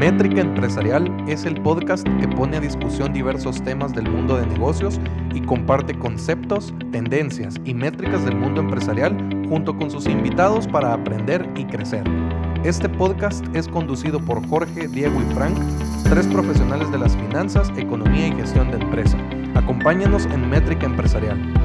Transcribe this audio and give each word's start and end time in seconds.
Métrica 0.00 0.40
Empresarial 0.40 1.12
es 1.28 1.44
el 1.44 1.60
podcast 1.60 2.08
que 2.20 2.26
pone 2.26 2.56
a 2.56 2.60
discusión 2.60 3.12
diversos 3.12 3.62
temas 3.62 3.92
del 3.92 4.08
mundo 4.08 4.38
de 4.38 4.46
negocios 4.46 4.98
y 5.34 5.42
comparte 5.42 5.94
conceptos, 5.94 6.72
tendencias 6.90 7.56
y 7.66 7.74
métricas 7.74 8.24
del 8.24 8.34
mundo 8.34 8.62
empresarial 8.62 9.14
junto 9.46 9.76
con 9.76 9.90
sus 9.90 10.06
invitados 10.06 10.66
para 10.66 10.94
aprender 10.94 11.46
y 11.54 11.66
crecer. 11.66 12.04
Este 12.64 12.88
podcast 12.88 13.44
es 13.54 13.68
conducido 13.68 14.18
por 14.20 14.42
Jorge, 14.48 14.88
Diego 14.88 15.20
y 15.20 15.34
Frank, 15.34 15.58
tres 16.08 16.26
profesionales 16.28 16.90
de 16.90 16.98
las 16.98 17.14
finanzas, 17.14 17.70
economía 17.76 18.28
y 18.28 18.32
gestión 18.32 18.70
de 18.70 18.78
empresa. 18.78 19.18
Acompáñanos 19.54 20.24
en 20.32 20.48
Métrica 20.48 20.86
Empresarial. 20.86 21.59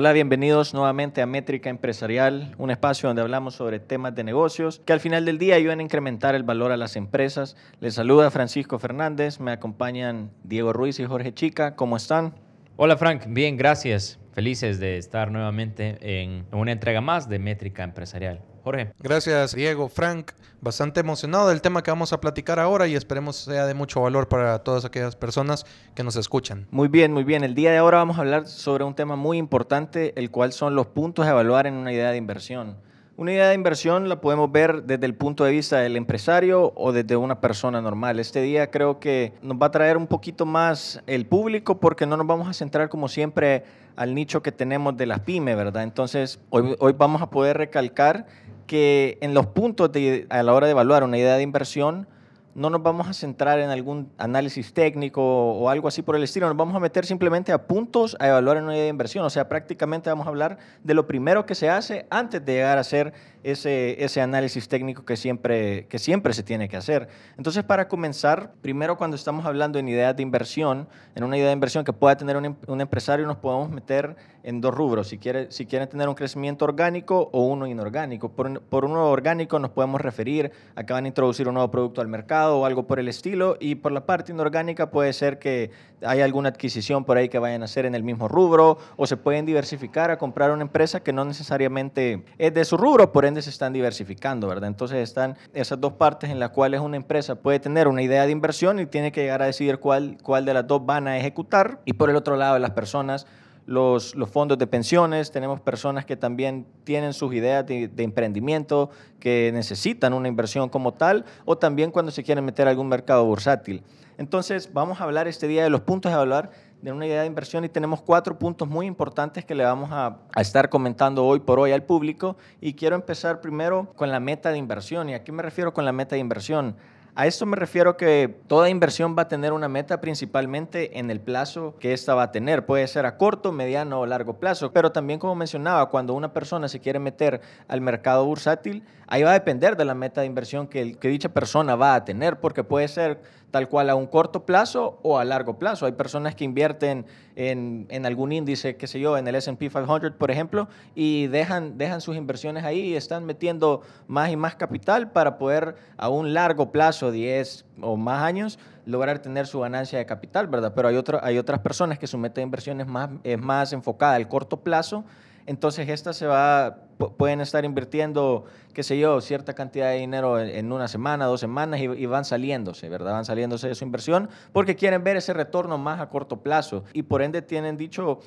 Hola, 0.00 0.12
bienvenidos 0.12 0.74
nuevamente 0.74 1.22
a 1.22 1.26
Métrica 1.26 1.70
Empresarial, 1.70 2.54
un 2.56 2.70
espacio 2.70 3.08
donde 3.08 3.20
hablamos 3.20 3.56
sobre 3.56 3.80
temas 3.80 4.14
de 4.14 4.22
negocios 4.22 4.80
que 4.84 4.92
al 4.92 5.00
final 5.00 5.24
del 5.24 5.38
día 5.38 5.56
ayudan 5.56 5.80
a 5.80 5.82
incrementar 5.82 6.36
el 6.36 6.44
valor 6.44 6.70
a 6.70 6.76
las 6.76 6.94
empresas. 6.94 7.56
Les 7.80 7.94
saluda 7.94 8.30
Francisco 8.30 8.78
Fernández, 8.78 9.40
me 9.40 9.50
acompañan 9.50 10.30
Diego 10.44 10.72
Ruiz 10.72 11.00
y 11.00 11.04
Jorge 11.04 11.34
Chica. 11.34 11.74
¿Cómo 11.74 11.96
están? 11.96 12.34
Hola 12.76 12.96
Frank, 12.96 13.24
bien, 13.26 13.56
gracias. 13.56 14.20
Felices 14.34 14.78
de 14.78 14.98
estar 14.98 15.32
nuevamente 15.32 15.98
en 16.00 16.46
una 16.52 16.70
entrega 16.70 17.00
más 17.00 17.28
de 17.28 17.40
Métrica 17.40 17.82
Empresarial. 17.82 18.40
Jorge. 18.62 18.92
Gracias, 18.98 19.54
Diego, 19.54 19.88
Frank. 19.88 20.32
Bastante 20.60 21.00
emocionado 21.00 21.48
del 21.48 21.62
tema 21.62 21.82
que 21.82 21.90
vamos 21.90 22.12
a 22.12 22.20
platicar 22.20 22.58
ahora 22.58 22.88
y 22.88 22.94
esperemos 22.94 23.36
sea 23.36 23.66
de 23.66 23.74
mucho 23.74 24.00
valor 24.00 24.28
para 24.28 24.58
todas 24.60 24.84
aquellas 24.84 25.14
personas 25.14 25.64
que 25.94 26.02
nos 26.02 26.16
escuchan. 26.16 26.66
Muy 26.70 26.88
bien, 26.88 27.12
muy 27.12 27.24
bien. 27.24 27.44
El 27.44 27.54
día 27.54 27.70
de 27.70 27.78
ahora 27.78 27.98
vamos 27.98 28.18
a 28.18 28.22
hablar 28.22 28.46
sobre 28.48 28.84
un 28.84 28.94
tema 28.94 29.14
muy 29.14 29.38
importante, 29.38 30.12
el 30.16 30.30
cual 30.30 30.52
son 30.52 30.74
los 30.74 30.88
puntos 30.88 31.26
a 31.26 31.30
evaluar 31.30 31.66
en 31.66 31.74
una 31.74 31.92
idea 31.92 32.10
de 32.10 32.16
inversión. 32.16 32.76
Una 33.18 33.32
idea 33.32 33.48
de 33.48 33.54
inversión 33.56 34.08
la 34.08 34.20
podemos 34.20 34.52
ver 34.52 34.84
desde 34.84 35.04
el 35.04 35.14
punto 35.14 35.42
de 35.42 35.50
vista 35.50 35.80
del 35.80 35.96
empresario 35.96 36.72
o 36.76 36.92
desde 36.92 37.16
una 37.16 37.40
persona 37.40 37.80
normal. 37.80 38.20
Este 38.20 38.40
día 38.42 38.70
creo 38.70 39.00
que 39.00 39.32
nos 39.42 39.56
va 39.60 39.66
a 39.66 39.70
traer 39.72 39.96
un 39.96 40.06
poquito 40.06 40.46
más 40.46 41.02
el 41.08 41.26
público 41.26 41.80
porque 41.80 42.06
no 42.06 42.16
nos 42.16 42.28
vamos 42.28 42.46
a 42.46 42.52
centrar 42.52 42.88
como 42.88 43.08
siempre 43.08 43.64
al 43.96 44.14
nicho 44.14 44.40
que 44.40 44.52
tenemos 44.52 44.96
de 44.96 45.06
las 45.06 45.18
pymes, 45.18 45.56
¿verdad? 45.56 45.82
Entonces, 45.82 46.38
hoy, 46.50 46.76
hoy 46.78 46.94
vamos 46.96 47.20
a 47.20 47.28
poder 47.28 47.58
recalcar 47.58 48.26
que 48.68 49.18
en 49.20 49.34
los 49.34 49.46
puntos 49.46 49.90
a 50.28 50.42
la 50.44 50.54
hora 50.54 50.66
de 50.68 50.70
evaluar 50.70 51.02
una 51.02 51.18
idea 51.18 51.34
de 51.36 51.42
inversión, 51.42 52.06
no 52.54 52.70
nos 52.70 52.82
vamos 52.82 53.06
a 53.08 53.12
centrar 53.12 53.60
en 53.60 53.70
algún 53.70 54.12
análisis 54.18 54.74
técnico 54.74 55.22
o 55.22 55.70
algo 55.70 55.86
así 55.88 56.02
por 56.02 56.16
el 56.16 56.24
estilo, 56.24 56.48
nos 56.48 56.56
vamos 56.56 56.74
a 56.74 56.80
meter 56.80 57.06
simplemente 57.06 57.52
a 57.52 57.66
puntos 57.66 58.16
a 58.18 58.28
evaluar 58.28 58.60
una 58.62 58.74
idea 58.74 58.84
de 58.84 58.90
inversión, 58.90 59.24
o 59.24 59.30
sea, 59.30 59.48
prácticamente 59.48 60.10
vamos 60.10 60.26
a 60.26 60.30
hablar 60.30 60.58
de 60.82 60.94
lo 60.94 61.06
primero 61.06 61.46
que 61.46 61.54
se 61.54 61.70
hace 61.70 62.06
antes 62.10 62.44
de 62.44 62.54
llegar 62.54 62.78
a 62.78 62.80
hacer 62.80 63.12
ese, 63.42 64.02
ese 64.02 64.20
análisis 64.20 64.68
técnico 64.68 65.04
que 65.04 65.16
siempre, 65.16 65.86
que 65.86 65.98
siempre 65.98 66.32
se 66.32 66.42
tiene 66.42 66.68
que 66.68 66.76
hacer. 66.76 67.08
Entonces, 67.36 67.64
para 67.64 67.88
comenzar, 67.88 68.52
primero 68.60 68.96
cuando 68.96 69.16
estamos 69.16 69.46
hablando 69.46 69.78
en 69.78 69.88
ideas 69.88 70.16
de 70.16 70.22
inversión, 70.22 70.88
en 71.14 71.24
una 71.24 71.36
idea 71.36 71.48
de 71.48 71.52
inversión 71.52 71.84
que 71.84 71.92
pueda 71.92 72.16
tener 72.16 72.36
un, 72.36 72.44
em, 72.44 72.56
un 72.66 72.80
empresario, 72.80 73.26
nos 73.26 73.36
podemos 73.36 73.70
meter 73.70 74.16
en 74.42 74.60
dos 74.60 74.74
rubros, 74.74 75.08
si, 75.08 75.18
quiere, 75.18 75.50
si 75.50 75.66
quieren 75.66 75.88
tener 75.88 76.08
un 76.08 76.14
crecimiento 76.14 76.64
orgánico 76.64 77.28
o 77.32 77.42
uno 77.46 77.66
inorgánico. 77.66 78.30
Por, 78.30 78.60
por 78.62 78.84
uno 78.84 79.10
orgánico 79.10 79.58
nos 79.58 79.70
podemos 79.72 80.00
referir 80.00 80.52
a 80.74 80.84
que 80.84 80.92
van 80.92 81.04
a 81.04 81.08
introducir 81.08 81.48
un 81.48 81.54
nuevo 81.54 81.70
producto 81.70 82.00
al 82.00 82.08
mercado 82.08 82.58
o 82.58 82.64
algo 82.64 82.86
por 82.86 82.98
el 82.98 83.08
estilo, 83.08 83.56
y 83.60 83.74
por 83.74 83.92
la 83.92 84.06
parte 84.06 84.32
inorgánica 84.32 84.90
puede 84.90 85.12
ser 85.12 85.38
que 85.38 85.70
haya 86.02 86.24
alguna 86.24 86.48
adquisición 86.50 87.04
por 87.04 87.16
ahí 87.16 87.28
que 87.28 87.38
vayan 87.38 87.62
a 87.62 87.66
hacer 87.66 87.84
en 87.84 87.94
el 87.94 88.02
mismo 88.02 88.28
rubro, 88.28 88.78
o 88.96 89.06
se 89.06 89.16
pueden 89.16 89.44
diversificar 89.44 90.10
a 90.10 90.18
comprar 90.18 90.50
una 90.50 90.62
empresa 90.62 91.00
que 91.00 91.12
no 91.12 91.24
necesariamente 91.24 92.24
es 92.38 92.54
de 92.54 92.64
su 92.64 92.76
rubro, 92.76 93.12
por 93.12 93.24
se 93.36 93.50
están 93.50 93.72
diversificando, 93.72 94.48
¿verdad? 94.48 94.68
Entonces 94.68 94.98
están 94.98 95.36
esas 95.54 95.80
dos 95.80 95.94
partes 95.94 96.30
en 96.30 96.38
las 96.38 96.50
cuales 96.50 96.80
una 96.80 96.96
empresa 96.96 97.36
puede 97.36 97.60
tener 97.60 97.88
una 97.88 98.02
idea 98.02 98.26
de 98.26 98.32
inversión 98.32 98.80
y 98.80 98.86
tiene 98.86 99.12
que 99.12 99.22
llegar 99.22 99.42
a 99.42 99.46
decidir 99.46 99.78
cuál, 99.78 100.18
cuál 100.22 100.44
de 100.44 100.54
las 100.54 100.66
dos 100.66 100.84
van 100.84 101.08
a 101.08 101.18
ejecutar. 101.18 101.80
Y 101.84 101.94
por 101.94 102.10
el 102.10 102.16
otro 102.16 102.36
lado, 102.36 102.58
las 102.58 102.72
personas 102.72 103.26
los, 103.66 104.14
los, 104.14 104.30
fondos 104.30 104.56
de 104.56 104.66
pensiones, 104.66 105.30
tenemos 105.30 105.60
personas 105.60 106.06
que 106.06 106.16
también 106.16 106.66
tienen 106.84 107.12
sus 107.12 107.34
ideas 107.34 107.66
de, 107.66 107.88
de, 107.88 108.02
emprendimiento, 108.02 108.88
que 109.20 109.50
necesitan 109.52 110.14
una 110.14 110.26
inversión 110.26 110.70
como 110.70 110.94
tal, 110.94 111.26
o 111.44 111.58
también 111.58 111.90
cuando 111.90 112.10
se 112.10 112.24
quieren 112.24 112.46
meter 112.46 112.66
a 112.66 112.70
algún 112.70 112.88
mercado 112.88 113.26
bursátil. 113.26 113.82
Entonces, 114.16 114.72
vamos 114.72 115.00
a 115.00 115.04
hablar 115.04 115.28
este 115.28 115.46
día 115.46 115.62
de 115.62 115.70
los 115.70 115.82
puntos 115.82 116.10
a 116.10 116.14
evaluar 116.14 116.50
de 116.82 116.92
una 116.92 117.06
idea 117.06 117.22
de 117.22 117.26
inversión 117.26 117.64
y 117.64 117.68
tenemos 117.68 118.02
cuatro 118.02 118.38
puntos 118.38 118.68
muy 118.68 118.86
importantes 118.86 119.44
que 119.44 119.54
le 119.54 119.64
vamos 119.64 119.90
a, 119.92 120.18
estar 120.36 120.68
comentando 120.68 121.24
hoy 121.26 121.40
por 121.40 121.58
hoy 121.58 121.72
al 121.72 121.82
público. 121.82 122.36
Y 122.60 122.74
quiero 122.74 122.94
empezar 122.94 123.40
primero 123.40 123.92
con 123.96 124.10
la 124.10 124.20
meta 124.20 124.50
de 124.50 124.58
inversión. 124.58 125.08
¿Y 125.08 125.14
a 125.14 125.24
qué 125.24 125.32
me 125.32 125.42
refiero 125.42 125.74
con 125.74 125.84
la 125.84 125.92
meta 125.92 126.14
de 126.14 126.20
inversión? 126.20 126.76
A 127.14 127.26
esto 127.26 127.46
me 127.46 127.56
refiero 127.56 127.96
que 127.96 128.38
toda 128.46 128.68
inversión 128.68 129.16
va 129.18 129.22
a 129.22 129.28
tener 129.28 129.52
una 129.52 129.68
meta 129.68 130.00
principalmente 130.00 131.00
en 131.00 131.10
el 131.10 131.20
plazo 131.20 131.74
que 131.80 131.92
ésta 131.92 132.14
va 132.14 132.22
a 132.22 132.30
tener. 132.30 132.64
Puede 132.64 132.86
ser 132.86 133.06
a 133.06 133.16
corto, 133.16 133.50
mediano 133.50 133.98
o 133.98 134.06
largo 134.06 134.34
plazo. 134.34 134.72
Pero 134.72 134.92
también, 134.92 135.18
como 135.18 135.34
mencionaba, 135.34 135.88
cuando 135.88 136.14
una 136.14 136.32
persona 136.32 136.68
se 136.68 136.78
quiere 136.78 137.00
meter 137.00 137.40
al 137.66 137.80
mercado 137.80 138.24
bursátil, 138.24 138.84
ahí 139.08 139.24
va 139.24 139.30
a 139.30 139.32
depender 139.32 139.76
de 139.76 139.84
la 139.84 139.94
meta 139.94 140.20
de 140.20 140.28
inversión 140.28 140.68
que, 140.68 140.94
que 140.94 141.08
dicha 141.08 141.30
persona 141.30 141.74
va 141.74 141.96
a 141.96 142.04
tener, 142.04 142.38
porque 142.38 142.62
puede 142.62 142.86
ser 142.86 143.20
tal 143.50 143.68
cual 143.68 143.88
a 143.90 143.94
un 143.94 144.06
corto 144.06 144.44
plazo 144.44 144.98
o 145.02 145.18
a 145.18 145.24
largo 145.24 145.58
plazo. 145.58 145.86
Hay 145.86 145.92
personas 145.92 146.34
que 146.34 146.44
invierten 146.44 147.06
en, 147.36 147.86
en 147.88 148.06
algún 148.06 148.32
índice, 148.32 148.76
qué 148.76 148.86
sé 148.86 149.00
yo, 149.00 149.16
en 149.16 149.26
el 149.26 149.34
SP 149.36 149.70
500, 149.70 150.12
por 150.12 150.30
ejemplo, 150.30 150.68
y 150.94 151.28
dejan, 151.28 151.78
dejan 151.78 152.00
sus 152.00 152.16
inversiones 152.16 152.64
ahí 152.64 152.80
y 152.80 152.96
están 152.96 153.24
metiendo 153.24 153.82
más 154.06 154.30
y 154.30 154.36
más 154.36 154.56
capital 154.56 155.10
para 155.12 155.38
poder 155.38 155.76
a 155.96 156.08
un 156.08 156.34
largo 156.34 156.72
plazo, 156.72 157.10
10 157.10 157.64
o 157.80 157.96
más 157.96 158.22
años, 158.22 158.58
lograr 158.84 159.20
tener 159.20 159.46
su 159.46 159.60
ganancia 159.60 159.98
de 159.98 160.06
capital, 160.06 160.46
¿verdad? 160.46 160.72
Pero 160.74 160.88
hay, 160.88 160.96
otro, 160.96 161.20
hay 161.22 161.38
otras 161.38 161.60
personas 161.60 161.98
que 161.98 162.06
su 162.06 162.18
meta 162.18 162.36
de 162.36 162.42
inversión 162.42 162.80
es 162.80 162.86
más, 162.86 163.10
es 163.24 163.38
más 163.38 163.72
enfocada 163.72 164.14
al 164.14 164.28
corto 164.28 164.58
plazo 164.58 165.04
entonces 165.48 165.88
esta 165.88 166.12
se 166.12 166.26
va, 166.26 166.76
pueden 167.16 167.40
estar 167.40 167.64
invirtiendo, 167.64 168.44
qué 168.74 168.82
sé 168.82 168.98
yo, 168.98 169.22
cierta 169.22 169.54
cantidad 169.54 169.88
de 169.88 169.96
dinero 169.96 170.38
en 170.38 170.70
una 170.70 170.88
semana, 170.88 171.24
dos 171.24 171.40
semanas 171.40 171.80
y, 171.80 172.04
van 172.04 172.26
saliéndose, 172.26 172.90
¿verdad? 172.90 173.12
Van 173.12 173.24
saliéndose 173.24 173.66
de 173.66 173.74
su 173.74 173.82
inversión 173.82 174.28
porque 174.52 174.76
quieren 174.76 175.02
ver 175.02 175.16
ese 175.16 175.32
retorno 175.32 175.78
más 175.78 176.00
a 176.00 176.10
corto 176.10 176.42
plazo 176.42 176.84
y 176.92 177.04
por 177.04 177.22
ende 177.22 177.40
tienen 177.40 177.78
dicho, 177.78 178.20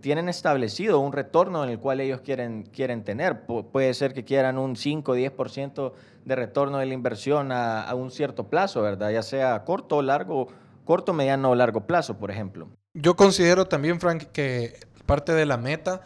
tienen 0.00 0.30
establecido 0.30 0.98
un 0.98 1.12
retorno 1.12 1.62
en 1.62 1.68
el 1.68 1.78
cual 1.78 2.00
ellos 2.00 2.22
quieren, 2.22 2.62
quieren 2.62 3.04
tener. 3.04 3.44
Pu 3.44 3.70
puede 3.70 3.92
ser 3.92 4.14
que 4.14 4.24
quieran 4.24 4.56
un 4.56 4.76
5 4.76 5.12
o 5.12 5.14
10% 5.14 5.92
de 6.24 6.36
retorno 6.36 6.78
de 6.78 6.86
la 6.86 6.94
inversión 6.94 7.52
a, 7.52 7.82
a 7.82 7.94
un 7.94 8.10
cierto 8.10 8.48
plazo, 8.48 8.80
¿verdad? 8.80 9.10
Ya 9.10 9.22
sea 9.22 9.62
corto 9.64 9.96
o 9.96 10.02
largo, 10.02 10.48
corto, 10.86 11.12
mediano 11.12 11.50
o 11.50 11.54
largo 11.54 11.86
plazo, 11.86 12.16
por 12.16 12.30
ejemplo. 12.30 12.70
Yo 12.94 13.14
considero 13.14 13.66
también, 13.66 14.00
Frank, 14.00 14.22
que 14.32 14.80
parte 15.04 15.34
de 15.34 15.44
la 15.44 15.58
meta 15.58 16.00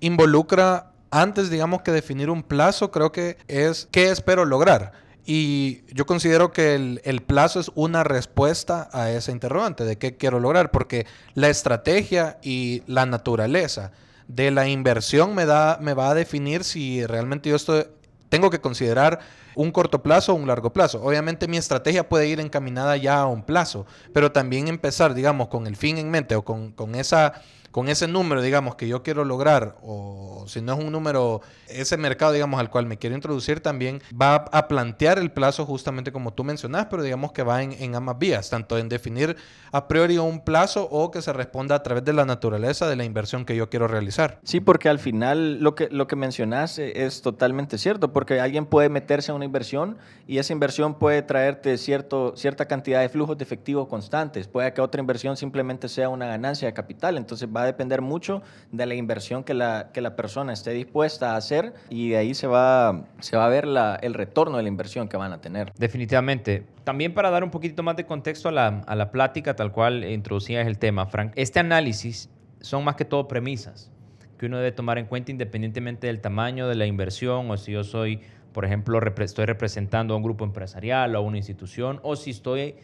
involucra, 0.00 0.92
antes 1.10 1.50
digamos 1.50 1.82
que 1.82 1.92
definir 1.92 2.30
un 2.30 2.42
plazo, 2.42 2.90
creo 2.90 3.12
que 3.12 3.38
es 3.48 3.88
qué 3.90 4.10
espero 4.10 4.44
lograr. 4.44 4.92
Y 5.28 5.82
yo 5.92 6.06
considero 6.06 6.52
que 6.52 6.76
el, 7.02 7.22
plazo 7.22 7.58
es 7.58 7.72
una 7.74 8.04
respuesta 8.04 8.88
a 8.92 9.10
esa 9.10 9.32
interrogante 9.32 9.84
de 9.84 9.98
qué 9.98 10.16
quiero 10.16 10.38
lograr, 10.38 10.70
porque 10.70 11.06
la 11.34 11.48
estrategia 11.48 12.38
y 12.42 12.84
la 12.86 13.06
naturaleza 13.06 13.90
de 14.28 14.52
la 14.52 14.68
inversión 14.68 15.34
me, 15.34 15.44
da, 15.44 15.78
me 15.80 15.94
va 15.94 16.10
a 16.10 16.14
definir 16.14 16.62
si 16.62 17.04
realmente 17.04 17.50
yo 17.50 17.56
estoy, 17.56 17.86
tengo 18.28 18.50
que 18.50 18.60
considerar 18.60 19.18
un 19.56 19.72
corto 19.72 20.00
plazo 20.00 20.32
o 20.32 20.36
un 20.36 20.46
largo 20.46 20.72
plazo. 20.72 21.02
Obviamente 21.02 21.48
mi 21.48 21.56
estrategia 21.56 22.08
puede 22.08 22.28
ir 22.28 22.38
encaminada 22.38 22.96
ya 22.96 23.20
a 23.20 23.26
un 23.26 23.42
plazo, 23.42 23.84
pero 24.12 24.30
también 24.30 24.68
empezar, 24.68 25.12
digamos, 25.12 25.48
con 25.48 25.66
el 25.66 25.74
fin 25.74 25.98
en 25.98 26.08
mente 26.08 26.36
o 26.36 26.44
con, 26.44 26.70
con 26.70 26.94
esa 26.94 27.42
con 27.76 27.90
ese 27.90 28.08
número, 28.08 28.40
digamos, 28.40 28.74
que 28.76 28.88
yo 28.88 29.02
quiero 29.02 29.22
lograr, 29.26 29.76
o 29.82 30.46
si 30.48 30.62
no 30.62 30.72
es 30.72 30.78
un 30.82 30.90
número, 30.90 31.42
ese 31.68 31.98
mercado, 31.98 32.32
digamos, 32.32 32.58
al 32.58 32.70
cual 32.70 32.86
me 32.86 32.96
quiero 32.96 33.14
introducir 33.14 33.60
también, 33.60 34.00
va 34.18 34.36
a 34.50 34.66
plantear 34.66 35.18
el 35.18 35.30
plazo 35.30 35.66
justamente 35.66 36.10
como 36.10 36.32
tú 36.32 36.42
mencionas, 36.42 36.86
pero 36.86 37.02
digamos 37.02 37.32
que 37.32 37.42
va 37.42 37.62
en, 37.62 37.72
en 37.72 37.94
ambas 37.94 38.18
vías, 38.18 38.48
tanto 38.48 38.78
en 38.78 38.88
definir 38.88 39.36
a 39.72 39.88
priori 39.88 40.16
un 40.16 40.42
plazo 40.42 40.88
o 40.90 41.10
que 41.10 41.20
se 41.20 41.34
responda 41.34 41.74
a 41.74 41.82
través 41.82 42.02
de 42.02 42.14
la 42.14 42.24
naturaleza 42.24 42.88
de 42.88 42.96
la 42.96 43.04
inversión 43.04 43.44
que 43.44 43.54
yo 43.54 43.68
quiero 43.68 43.88
realizar. 43.88 44.38
Sí, 44.42 44.60
porque 44.60 44.88
al 44.88 44.98
final 44.98 45.60
lo 45.60 45.74
que, 45.74 45.90
lo 45.90 46.06
que 46.06 46.16
mencionas 46.16 46.78
es 46.78 47.20
totalmente 47.20 47.76
cierto, 47.76 48.10
porque 48.10 48.40
alguien 48.40 48.64
puede 48.64 48.88
meterse 48.88 49.32
a 49.32 49.34
una 49.34 49.44
inversión 49.44 49.98
y 50.26 50.38
esa 50.38 50.54
inversión 50.54 50.94
puede 50.94 51.20
traerte 51.20 51.76
cierto, 51.76 52.32
cierta 52.36 52.68
cantidad 52.68 53.02
de 53.02 53.10
flujos 53.10 53.36
de 53.36 53.44
efectivo 53.44 53.86
constantes, 53.86 54.48
puede 54.48 54.72
que 54.72 54.80
otra 54.80 54.98
inversión 54.98 55.36
simplemente 55.36 55.90
sea 55.90 56.08
una 56.08 56.26
ganancia 56.26 56.66
de 56.68 56.72
capital, 56.72 57.18
entonces 57.18 57.46
va 57.54 57.65
a 57.66 57.72
depender 57.72 58.00
mucho 58.00 58.42
de 58.72 58.86
la 58.86 58.94
inversión 58.94 59.44
que 59.44 59.54
la, 59.54 59.90
que 59.92 60.00
la 60.00 60.16
persona 60.16 60.52
esté 60.52 60.70
dispuesta 60.72 61.32
a 61.32 61.36
hacer 61.36 61.74
y 61.90 62.10
de 62.10 62.16
ahí 62.16 62.34
se 62.34 62.46
va, 62.46 63.04
se 63.20 63.36
va 63.36 63.46
a 63.46 63.48
ver 63.48 63.66
la, 63.66 63.96
el 63.96 64.14
retorno 64.14 64.56
de 64.56 64.62
la 64.62 64.68
inversión 64.68 65.08
que 65.08 65.16
van 65.16 65.32
a 65.32 65.40
tener. 65.40 65.72
Definitivamente. 65.76 66.64
También 66.84 67.14
para 67.14 67.30
dar 67.30 67.44
un 67.44 67.50
poquito 67.50 67.82
más 67.82 67.96
de 67.96 68.06
contexto 68.06 68.48
a 68.48 68.52
la, 68.52 68.84
a 68.86 68.94
la 68.94 69.10
plática 69.10 69.54
tal 69.54 69.72
cual 69.72 70.04
introducías 70.04 70.66
el 70.66 70.78
tema, 70.78 71.06
Frank, 71.06 71.32
este 71.36 71.60
análisis 71.60 72.30
son 72.60 72.84
más 72.84 72.96
que 72.96 73.04
todo 73.04 73.28
premisas 73.28 73.90
que 74.38 74.46
uno 74.46 74.58
debe 74.58 74.72
tomar 74.72 74.98
en 74.98 75.06
cuenta 75.06 75.30
independientemente 75.30 76.08
del 76.08 76.20
tamaño 76.20 76.68
de 76.68 76.74
la 76.74 76.84
inversión 76.86 77.50
o 77.50 77.56
si 77.56 77.72
yo 77.72 77.84
soy 77.84 78.20
por 78.56 78.64
ejemplo, 78.64 78.98
estoy 79.18 79.44
representando 79.44 80.14
a 80.14 80.16
un 80.16 80.22
grupo 80.22 80.42
empresarial 80.42 81.14
o 81.14 81.18
a 81.18 81.20
una 81.20 81.36
institución, 81.36 82.00
o 82.02 82.16
si 82.16 82.30
estoy 82.30 82.76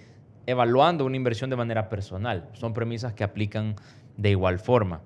evaluando 0.44 1.06
una 1.06 1.16
inversión 1.16 1.48
de 1.48 1.56
manera 1.56 1.88
personal. 1.88 2.46
Son 2.52 2.74
premisas 2.74 3.14
que 3.14 3.24
aplican 3.24 3.76
de 4.16 4.30
igual 4.30 4.58
forma. 4.58 5.02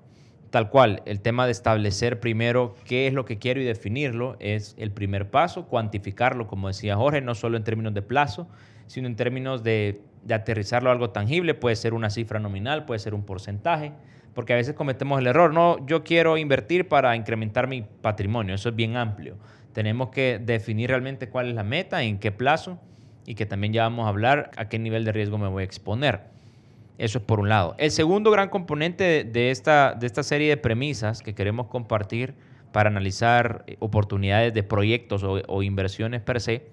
Tal 0.49 0.69
cual, 0.69 1.01
el 1.05 1.19
tema 1.19 1.45
de 1.45 1.51
establecer 1.51 2.19
primero 2.19 2.75
qué 2.85 3.07
es 3.07 3.13
lo 3.13 3.25
que 3.25 3.37
quiero 3.37 3.59
y 3.61 3.65
definirlo 3.65 4.37
es 4.39 4.75
el 4.77 4.91
primer 4.91 5.29
paso, 5.29 5.67
cuantificarlo, 5.67 6.47
como 6.47 6.69
decía 6.69 6.95
Jorge, 6.95 7.21
no 7.21 7.35
solo 7.35 7.57
en 7.57 7.63
términos 7.63 7.93
de 7.93 8.01
plazo, 8.01 8.47
sino 8.87 9.07
en 9.07 9.17
términos 9.17 9.63
de, 9.63 10.01
de 10.23 10.33
aterrizarlo 10.33 10.89
a 10.89 10.93
algo 10.93 11.09
tangible, 11.09 11.53
puede 11.53 11.75
ser 11.75 11.93
una 11.93 12.09
cifra 12.09 12.39
nominal, 12.39 12.85
puede 12.85 12.99
ser 12.99 13.13
un 13.13 13.23
porcentaje, 13.23 13.91
porque 14.33 14.53
a 14.53 14.55
veces 14.55 14.73
cometemos 14.75 15.19
el 15.19 15.27
error, 15.27 15.53
no, 15.53 15.85
yo 15.85 16.03
quiero 16.03 16.37
invertir 16.37 16.87
para 16.87 17.15
incrementar 17.15 17.67
mi 17.67 17.81
patrimonio, 17.81 18.55
eso 18.55 18.69
es 18.69 18.75
bien 18.75 18.95
amplio. 18.95 19.37
Tenemos 19.73 20.09
que 20.09 20.39
definir 20.39 20.89
realmente 20.89 21.29
cuál 21.29 21.49
es 21.49 21.55
la 21.55 21.63
meta, 21.63 22.03
en 22.03 22.19
qué 22.19 22.31
plazo, 22.31 22.79
y 23.25 23.35
que 23.35 23.45
también 23.45 23.73
ya 23.73 23.83
vamos 23.83 24.05
a 24.05 24.09
hablar 24.09 24.51
a 24.57 24.69
qué 24.69 24.79
nivel 24.79 25.05
de 25.05 25.11
riesgo 25.11 25.37
me 25.37 25.47
voy 25.47 25.61
a 25.61 25.65
exponer. 25.65 26.36
Eso 26.97 27.19
es 27.19 27.23
por 27.23 27.39
un 27.39 27.49
lado. 27.49 27.75
El 27.77 27.91
segundo 27.91 28.31
gran 28.31 28.49
componente 28.49 29.23
de 29.23 29.51
esta, 29.51 29.93
de 29.93 30.07
esta 30.07 30.23
serie 30.23 30.49
de 30.49 30.57
premisas 30.57 31.21
que 31.21 31.35
queremos 31.35 31.67
compartir 31.67 32.33
para 32.71 32.89
analizar 32.89 33.63
eh, 33.67 33.77
oportunidades 33.79 34.53
de 34.53 34.63
proyectos 34.63 35.23
o, 35.23 35.63
inversiones 35.63 36.21
per 36.21 36.41
se 36.41 36.69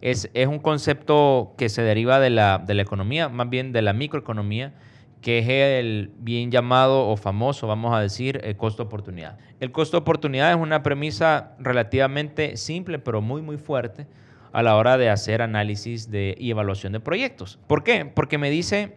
es, 0.00 0.30
es, 0.34 0.46
un 0.46 0.58
concepto 0.58 1.54
que 1.56 1.68
se 1.68 1.82
deriva 1.82 2.20
de 2.20 2.30
la, 2.30 2.58
de 2.58 2.74
la 2.74 2.82
economía, 2.82 3.28
más 3.28 3.48
bien 3.48 3.72
de 3.72 3.82
la 3.82 3.92
microeconomía, 3.92 4.74
que 5.20 5.38
es 5.38 5.48
el 5.48 6.12
bien 6.18 6.50
llamado 6.50 7.08
o 7.08 7.16
famoso, 7.16 7.66
vamos 7.66 7.94
a 7.94 8.00
decir, 8.00 8.40
el 8.44 8.56
costo-oportunidad. 8.56 9.38
El 9.60 9.72
costo-oportunidad 9.72 10.50
es 10.50 10.56
una 10.56 10.82
premisa 10.82 11.56
relativamente 11.58 12.56
simple, 12.56 12.98
pero 12.98 13.22
muy, 13.22 13.42
muy 13.42 13.56
fuerte 13.56 14.06
a 14.52 14.62
la 14.62 14.76
hora 14.76 14.96
de 14.98 15.10
hacer 15.10 15.42
análisis 15.42 16.10
de, 16.10 16.34
y 16.38 16.50
evaluación 16.50 16.92
de 16.92 17.00
proyectos. 17.00 17.58
¿Por 17.66 17.82
qué? 17.82 18.04
Porque 18.04 18.38
me 18.38 18.50
dice, 18.50 18.96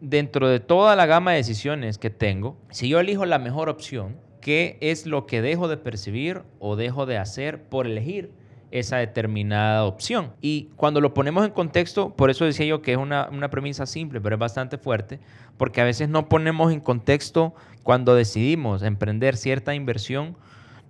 dentro 0.00 0.48
de 0.48 0.60
toda 0.60 0.96
la 0.96 1.06
gama 1.06 1.32
de 1.32 1.38
decisiones 1.38 1.98
que 1.98 2.10
tengo, 2.10 2.56
si 2.70 2.88
yo 2.88 3.00
elijo 3.00 3.26
la 3.26 3.38
mejor 3.38 3.68
opción, 3.68 4.16
¿qué 4.40 4.78
es 4.80 5.06
lo 5.06 5.26
que 5.26 5.42
dejo 5.42 5.68
de 5.68 5.76
percibir 5.76 6.42
o 6.58 6.76
dejo 6.76 7.06
de 7.06 7.18
hacer 7.18 7.62
por 7.64 7.86
elegir 7.86 8.32
esa 8.70 8.96
determinada 8.96 9.84
opción? 9.84 10.32
Y 10.40 10.70
cuando 10.76 11.00
lo 11.00 11.14
ponemos 11.14 11.44
en 11.44 11.52
contexto, 11.52 12.14
por 12.16 12.30
eso 12.30 12.44
decía 12.44 12.66
yo 12.66 12.82
que 12.82 12.92
es 12.92 12.98
una, 12.98 13.28
una 13.30 13.50
premisa 13.50 13.86
simple, 13.86 14.20
pero 14.20 14.36
es 14.36 14.40
bastante 14.40 14.78
fuerte, 14.78 15.20
porque 15.56 15.80
a 15.80 15.84
veces 15.84 16.08
no 16.08 16.28
ponemos 16.28 16.72
en 16.72 16.80
contexto 16.80 17.54
cuando 17.82 18.14
decidimos 18.14 18.82
emprender 18.82 19.36
cierta 19.36 19.74
inversión, 19.74 20.36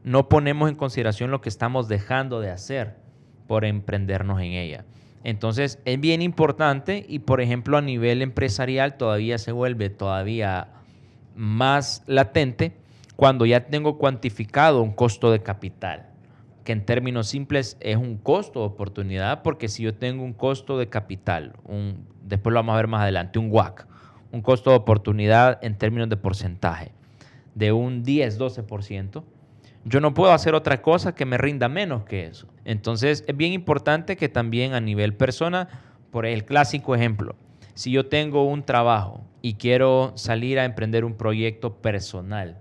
no 0.05 0.29
ponemos 0.29 0.69
en 0.71 0.77
consideración 0.77 1.31
lo 1.31 1.41
que 1.41 1.49
estamos 1.49 1.89
dejando 1.89 2.41
de 2.41 2.51
hacer 2.51 2.97
por 3.47 3.65
emprendernos 3.65 4.41
en 4.41 4.53
ella. 4.53 4.85
Entonces 5.23 5.81
es 5.85 6.01
bien 6.01 6.23
importante 6.23 7.05
y 7.09 7.21
por 7.21 7.41
ejemplo 7.41 7.77
a 7.77 7.83
nivel 7.83 8.23
empresarial 8.23 8.97
todavía 8.97 9.39
se 9.39 9.53
vuelve 9.53 9.91
todavía 9.91 10.69
más 11.35 12.03
latente 12.07 12.77
cuando 13.17 13.45
ya 13.45 13.67
tengo 13.67 13.99
cuantificado 13.99 14.83
un 14.83 14.93
costo 14.93 15.31
de 15.31 15.43
capital, 15.43 16.09
que 16.65 16.73
en 16.73 16.87
términos 16.87 17.29
simples 17.29 17.77
es 17.81 17.97
un 17.97 18.17
costo 18.17 18.61
de 18.61 18.67
oportunidad, 18.67 19.43
porque 19.43 19.69
si 19.69 19.83
yo 19.83 19.95
tengo 19.95 20.25
un 20.25 20.33
costo 20.33 20.79
de 20.79 20.89
capital, 20.89 21.53
un, 21.65 22.07
después 22.23 22.55
lo 22.55 22.61
vamos 22.61 22.73
a 22.73 22.77
ver 22.77 22.89
más 22.89 23.03
adelante, 23.03 23.39
un 23.39 23.51
WAC, 23.51 23.87
un 24.33 24.41
costo 24.41 24.71
de 24.71 24.77
oportunidad 24.77 25.59
en 25.63 25.77
términos 25.77 26.09
de 26.09 26.17
porcentaje 26.17 26.93
de 27.55 27.73
un 27.73 28.05
10-12%, 28.05 29.23
yo 29.85 30.01
no 30.01 30.15
puedo 30.15 30.33
hacer 30.33 30.55
otra 30.55 30.83
cosa 30.83 31.15
que 31.15 31.25
me 31.25 31.39
rinda 31.39 31.69
menos 31.69 32.05
que 32.05 32.27
eso. 32.27 32.47
Entonces 32.65 33.25
es 33.27 33.37
bien 33.37 33.53
importante 33.53 34.17
que 34.17 34.29
también 34.29 34.75
a 34.75 34.81
nivel 34.81 35.15
persona, 35.15 35.69
por 36.11 36.27
el 36.27 36.45
clásico 36.45 36.95
ejemplo, 36.95 37.35
si 37.75 37.91
yo 37.91 38.07
tengo 38.07 38.45
un 38.45 38.63
trabajo 38.63 39.25
y 39.43 39.55
quiero 39.55 40.13
salir 40.17 40.59
a 40.59 40.65
emprender 40.65 41.05
un 41.05 41.15
proyecto 41.15 41.77
personal, 41.77 42.59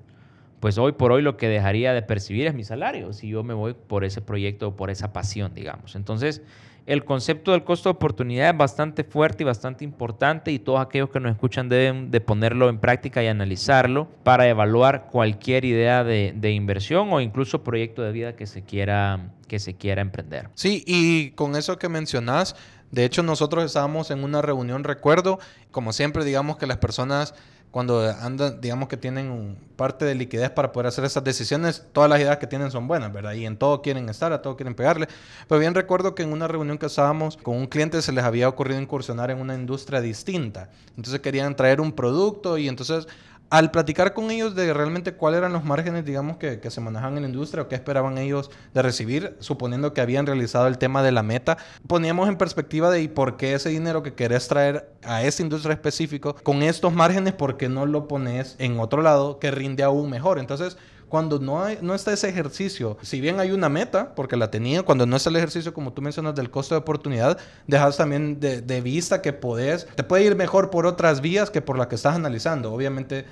pues 0.59 0.77
hoy 0.77 0.93
por 0.93 1.11
hoy 1.11 1.21
lo 1.21 1.37
que 1.37 1.47
dejaría 1.47 1.93
de 1.93 2.01
percibir 2.01 2.47
es 2.47 2.53
mi 2.53 2.63
salario, 2.63 3.13
si 3.13 3.29
yo 3.29 3.43
me 3.43 3.53
voy 3.53 3.73
por 3.73 4.03
ese 4.03 4.21
proyecto 4.21 4.69
o 4.69 4.75
por 4.75 4.89
esa 4.89 5.13
pasión, 5.13 5.53
digamos. 5.53 5.95
Entonces, 5.95 6.41
el 6.89 7.05
concepto 7.05 7.51
del 7.51 7.63
costo 7.63 7.89
de 7.89 7.91
oportunidad 7.91 8.49
es 8.49 8.57
bastante 8.57 9.03
fuerte 9.03 9.43
y 9.43 9.45
bastante 9.45 9.83
importante 9.83 10.51
y 10.51 10.57
todos 10.57 10.81
aquellos 10.81 11.11
que 11.11 11.19
nos 11.19 11.31
escuchan 11.31 11.69
deben 11.69 12.09
de 12.09 12.19
ponerlo 12.19 12.67
en 12.67 12.79
práctica 12.79 13.21
y 13.21 13.27
analizarlo 13.27 14.07
para 14.23 14.47
evaluar 14.47 15.05
cualquier 15.11 15.65
idea 15.65 16.03
de, 16.03 16.51
inversión 16.51 17.13
o 17.13 17.21
incluso 17.21 17.63
proyecto 17.63 18.01
de 18.01 18.11
vida 18.11 18.35
que 18.35 18.47
se 18.47 18.63
quiera, 18.63 19.29
que 19.47 19.59
se 19.59 19.75
quiera 19.75 20.01
emprender. 20.01 20.49
Sí, 20.55 20.83
y 20.87 21.29
con 21.31 21.55
eso 21.55 21.77
que 21.77 21.89
mencionás, 21.89 22.55
de 22.89 23.05
hecho 23.05 23.21
nosotros 23.21 23.63
estábamos 23.65 24.09
en 24.09 24.23
una 24.23 24.41
reunión, 24.41 24.83
recuerdo, 24.83 25.37
como 25.69 25.93
siempre 25.93 26.25
digamos 26.25 26.57
que 26.57 26.65
las 26.65 26.77
personas 26.77 27.35
cuando 27.71 28.09
andan, 28.09 28.59
digamos 28.61 28.89
que 28.89 28.97
tienen 28.97 29.57
parte 29.75 30.03
de 30.03 30.15
liquidez 30.15 30.49
para 30.49 30.71
poder 30.71 30.87
hacer 30.87 31.05
esas 31.05 31.23
decisiones, 31.23 31.85
todas 31.93 32.09
las 32.09 32.19
ideas 32.19 32.37
que 32.37 32.47
tienen 32.47 32.71
son 32.71 32.87
buenas, 32.87 33.13
¿verdad? 33.13 33.33
Y 33.33 33.45
en 33.45 33.57
todo 33.57 33.81
quieren 33.81 34.09
estar, 34.09 34.33
a 34.33 34.41
todo 34.41 34.55
quieren 34.57 34.73
pegarle. 34.73 35.07
Pero 35.47 35.59
bien 35.59 35.75
recuerdo 35.75 36.15
que 36.15 36.23
en 36.23 36.33
una 36.33 36.47
reunión 36.47 36.79
que 36.79 36.87
estábamos 36.87 37.37
con 37.37 37.55
un 37.55 37.67
cliente 37.67 38.01
se 38.01 38.11
les 38.11 38.23
había 38.23 38.49
ocurrido 38.49 38.81
incursionar 38.81 39.29
en 39.29 39.39
una 39.39 39.53
industria 39.53 40.01
distinta. 40.01 40.69
Entonces 40.97 41.19
querían 41.19 41.55
traer 41.55 41.79
un 41.79 41.91
producto 41.91 42.57
y 42.57 42.67
entonces 42.67 43.07
al 43.49 43.71
platicar 43.71 44.13
con 44.13 44.29
ellos 44.31 44.55
de 44.55 44.73
realmente 44.73 45.13
cuáles 45.13 45.39
eran 45.39 45.53
los 45.53 45.63
márgenes, 45.63 46.05
digamos, 46.05 46.37
que, 46.37 46.59
se 46.69 46.81
manejaban 46.81 47.17
en 47.17 47.23
la 47.23 47.29
industria 47.29 47.63
o 47.63 47.67
qué 47.67 47.75
esperaban 47.75 48.17
ellos 48.17 48.51
de 48.73 48.81
recibir, 48.81 49.35
suponiendo 49.39 49.93
que 49.93 50.01
habían 50.01 50.25
realizado 50.25 50.67
el 50.67 50.77
tema 50.77 51.01
de 51.01 51.11
la 51.11 51.23
meta, 51.23 51.57
poníamos 51.87 52.29
en 52.29 52.37
perspectiva 52.37 52.91
de 52.91 53.09
por 53.09 53.37
qué 53.37 53.55
ese 53.55 53.69
dinero 53.69 54.03
que 54.03 54.13
querés 54.13 54.47
traer 54.47 54.91
a 55.03 55.23
esa 55.23 55.41
industria 55.41 55.73
específico 55.73 56.35
con 56.43 56.61
estos 56.61 56.93
márgenes, 56.93 57.33
¿por 57.33 57.57
qué 57.57 57.69
no 57.69 57.85
lo 57.85 58.07
pones 58.07 58.55
en 58.59 58.79
otro 58.79 59.01
lado 59.01 59.39
que 59.39 59.51
rinde 59.51 59.83
aún 59.83 60.09
mejor? 60.09 60.37
Entonces, 60.37 60.77
cuando 61.09 61.39
no, 61.39 61.63
no 61.81 61.95
está 61.95 62.13
ese 62.13 62.29
ejercicio, 62.29 62.97
si 63.01 63.19
bien 63.19 63.39
hay 63.39 63.51
una 63.51 63.67
meta, 63.67 64.15
porque 64.15 64.37
la 64.37 64.49
tenía, 64.51 64.83
cuando 64.83 65.05
no 65.05 65.15
está 65.15 65.29
el 65.29 65.35
ejercicio, 65.35 65.73
como 65.73 65.91
tú 65.91 66.01
mencionas, 66.01 66.35
del 66.35 66.49
costo 66.49 66.75
de 66.75 66.79
oportunidad, 66.79 67.37
dejas 67.67 67.97
también 67.97 68.39
de, 68.39 68.61
de 68.61 68.81
vista 68.81 69.21
que 69.21 69.33
podés, 69.33 69.87
te 69.95 70.03
puede 70.03 70.23
ir 70.23 70.35
mejor 70.35 70.69
por 70.69 70.85
otras 70.85 71.21
vías 71.21 71.49
que 71.49 71.61
por 71.61 71.77
la 71.77 71.89
que 71.89 71.95
estás 71.95 72.15
analizando. 72.15 72.71
Obviamente 72.71 73.25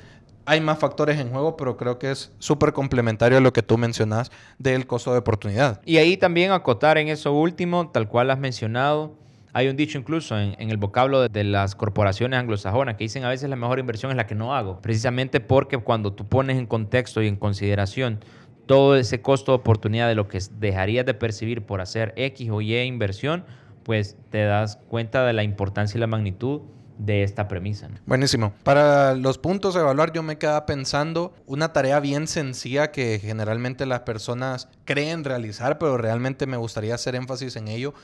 hay 0.47 0.61
más 0.61 0.79
factores 0.79 1.19
en 1.19 1.29
juego, 1.29 1.57
pero 1.57 1.75
creo 1.75 1.99
que 1.99 2.09
es 2.09 2.31
súper 2.39 2.71
complementario 2.71 3.37
a 3.37 3.41
lo 3.41 3.51
que 3.51 3.61
tú 3.61 3.77
mencionas 3.77 4.31
del 4.57 4.87
costo 4.87 5.11
de 5.11 5.19
oportunidad. 5.19 5.81
Y 5.85 5.97
ahí 5.97 6.15
también 6.15 6.51
acotar 6.51 6.97
en 6.97 7.09
eso 7.09 7.33
último, 7.33 7.89
tal 7.89 8.07
cual 8.07 8.31
has 8.31 8.39
mencionado, 8.39 9.13
hay 9.57 9.69
un 9.69 9.75
dicho 9.75 9.97
incluso 9.97 10.37
en, 10.37 10.53
el 10.59 10.77
vocablo 10.77 11.27
de, 11.27 11.43
las 11.43 11.73
corporaciones 11.73 12.39
anglosajonas 12.39 12.95
que 12.95 13.05
dicen 13.05 13.23
a 13.23 13.29
veces 13.29 13.49
la 13.49 13.55
mejor 13.55 13.79
inversión 13.79 14.11
es 14.11 14.17
la 14.17 14.27
que 14.27 14.35
no 14.35 14.55
hago, 14.55 14.79
precisamente 14.81 15.39
porque 15.39 15.79
cuando 15.79 16.13
tú 16.13 16.27
pones 16.27 16.59
en 16.59 16.67
contexto 16.67 17.23
y 17.23 17.27
en 17.27 17.37
consideración 17.37 18.19
todo 18.67 18.95
ese 18.95 19.19
costo 19.19 19.53
de 19.53 19.55
oportunidad 19.55 20.07
de 20.07 20.13
lo 20.13 20.27
que 20.27 20.39
dejarías 20.59 21.07
de 21.07 21.15
percibir 21.15 21.63
por 21.63 21.81
hacer 21.81 22.13
X 22.17 22.51
o 22.51 22.61
Y 22.61 22.77
inversión, 22.81 23.45
pues 23.81 24.15
te 24.29 24.43
das 24.43 24.77
cuenta 24.89 25.25
de 25.25 25.33
la 25.33 25.41
importancia 25.41 25.97
y 25.97 26.01
la 26.01 26.07
magnitud 26.07 26.61
de 26.99 27.23
esta 27.23 27.47
premisa. 27.47 27.89
Buenísimo. 28.05 28.53
Para 28.63 29.15
los 29.15 29.39
puntos 29.39 29.75
a 29.75 29.79
evaluar, 29.79 30.13
yo 30.13 30.21
me 30.21 30.37
quedaba 30.37 30.67
pensando 30.67 31.33
una 31.47 31.73
tarea 31.73 31.99
bien 31.99 32.27
sencilla 32.27 32.91
que 32.91 33.17
generalmente 33.19 33.87
las 33.87 34.01
personas 34.01 34.69
creen 34.85 35.23
realizar, 35.23 35.79
pero 35.79 35.97
realmente 35.97 36.45
me 36.45 36.57
gustaría 36.57 36.93
hacer 36.93 37.15
énfasis 37.15 37.55
en 37.55 37.69
ello, 37.69 37.95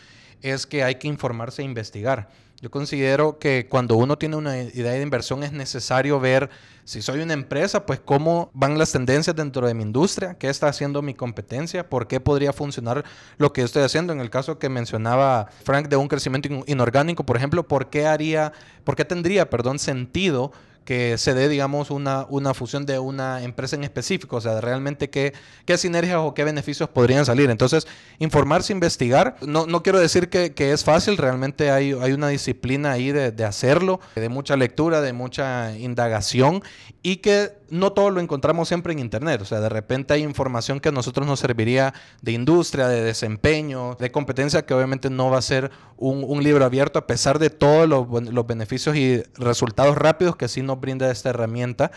es 0.43 0.67
que 0.67 0.83
hay 0.83 0.95
que 0.95 1.07
informarse 1.07 1.63
e 1.63 1.65
investigar. 1.65 2.29
Yo 2.62 2.71
considero 2.71 3.39
que 3.39 3.67
cuando 3.69 3.97
uno 3.97 4.17
tiene 4.17 4.38
una 4.38 4.57
idea 4.57 4.93
de 4.93 5.01
inversión 5.01 5.43
es 5.43 5.51
necesario 5.51 6.17
ver 6.19 6.50
si 6.85 7.01
soy 7.01 7.19
una 7.19 7.33
empresa, 7.33 7.85
pues 7.85 8.00
cómo 8.00 8.51
van 8.53 8.77
las 8.77 8.93
tendencias 8.93 9.35
dentro 9.35 9.67
de 9.67 9.73
mi 9.73 9.83
industria, 9.83 10.35
qué 10.35 10.47
está 10.50 10.67
haciendo 10.67 11.01
mi 11.01 11.13
competencia, 11.13 11.89
por 11.89 12.07
qué 12.07 12.21
podría 12.21 12.53
funcionar 12.53 13.03
lo 13.38 13.51
que 13.51 13.62
yo 13.62 13.65
estoy 13.65 13.83
haciendo. 13.83 14.13
En 14.13 14.21
el 14.21 14.29
caso 14.29 14.59
que 14.59 14.69
mencionaba 14.69 15.50
Frank 15.65 15.89
de 15.89 15.97
un 15.97 16.07
crecimiento 16.07 16.47
inorgánico, 16.65 17.25
por 17.25 17.35
ejemplo, 17.35 17.67
¿por 17.67 17.89
qué 17.89 18.05
haría, 18.05 18.53
por 18.85 18.95
qué 18.95 19.03
tendría, 19.03 19.50
perdón, 19.50 19.77
sentido 19.77 20.53
que 20.85 21.17
se 21.17 21.33
dé, 21.33 21.49
digamos, 21.49 21.91
una, 21.91 22.25
una 22.29 22.53
fusión 22.53 22.85
de 22.85 22.99
una 22.99 23.43
empresa 23.43 23.75
en 23.75 23.83
específico, 23.83 24.37
o 24.37 24.41
sea, 24.41 24.59
realmente 24.61 25.09
qué, 25.09 25.33
qué 25.65 25.77
sinergias 25.77 26.17
o 26.19 26.33
qué 26.33 26.43
beneficios 26.43 26.89
podrían 26.89 27.25
salir. 27.25 27.49
Entonces, 27.49 27.87
informarse, 28.19 28.73
investigar, 28.73 29.37
no, 29.41 29.65
no 29.65 29.83
quiero 29.83 29.99
decir 29.99 30.29
que, 30.29 30.53
que, 30.53 30.71
es 30.71 30.83
fácil, 30.83 31.17
realmente 31.17 31.71
hay, 31.71 31.93
hay 31.93 32.13
una 32.13 32.27
disciplina 32.27 32.91
ahí 32.91 33.11
de, 33.11 33.31
de 33.31 33.45
hacerlo, 33.45 33.99
de 34.15 34.29
mucha 34.29 34.57
lectura, 34.57 35.01
de 35.01 35.13
mucha 35.13 35.75
indagación 35.77 36.63
y 37.01 37.17
que 37.17 37.51
no 37.69 37.91
todo 37.91 38.11
lo 38.11 38.21
encontramos 38.21 38.67
siempre 38.67 38.93
en 38.93 38.99
Internet. 38.99 39.41
O 39.41 39.45
sea, 39.45 39.59
de 39.59 39.67
repente 39.67 40.13
hay 40.13 40.23
información 40.23 40.79
que 40.79 40.89
a 40.89 40.91
nosotros 40.91 41.25
nos 41.25 41.39
serviría 41.39 41.93
de 42.21 42.31
industria, 42.31 42.87
de 42.87 43.03
desempeño, 43.03 43.95
de 43.99 44.11
competencia, 44.11 44.65
que 44.65 44.73
obviamente 44.73 45.09
no 45.09 45.29
va 45.29 45.39
a 45.39 45.41
ser 45.41 45.71
un, 45.97 46.43
libro 46.43 46.65
abierto, 46.65 46.99
a 46.99 47.07
pesar 47.07 47.39
de 47.39 47.49
todos 47.49 47.87
los, 47.89 48.07
los, 48.31 48.47
beneficios 48.47 48.95
y 48.95 49.23
resultados 49.35 49.97
rápidos 49.97 50.35
que 50.35 50.47
sí 50.47 50.61
nos 50.61 50.73
brinda 50.75 51.10
esta 51.12 51.30
herramienta. 51.30 51.92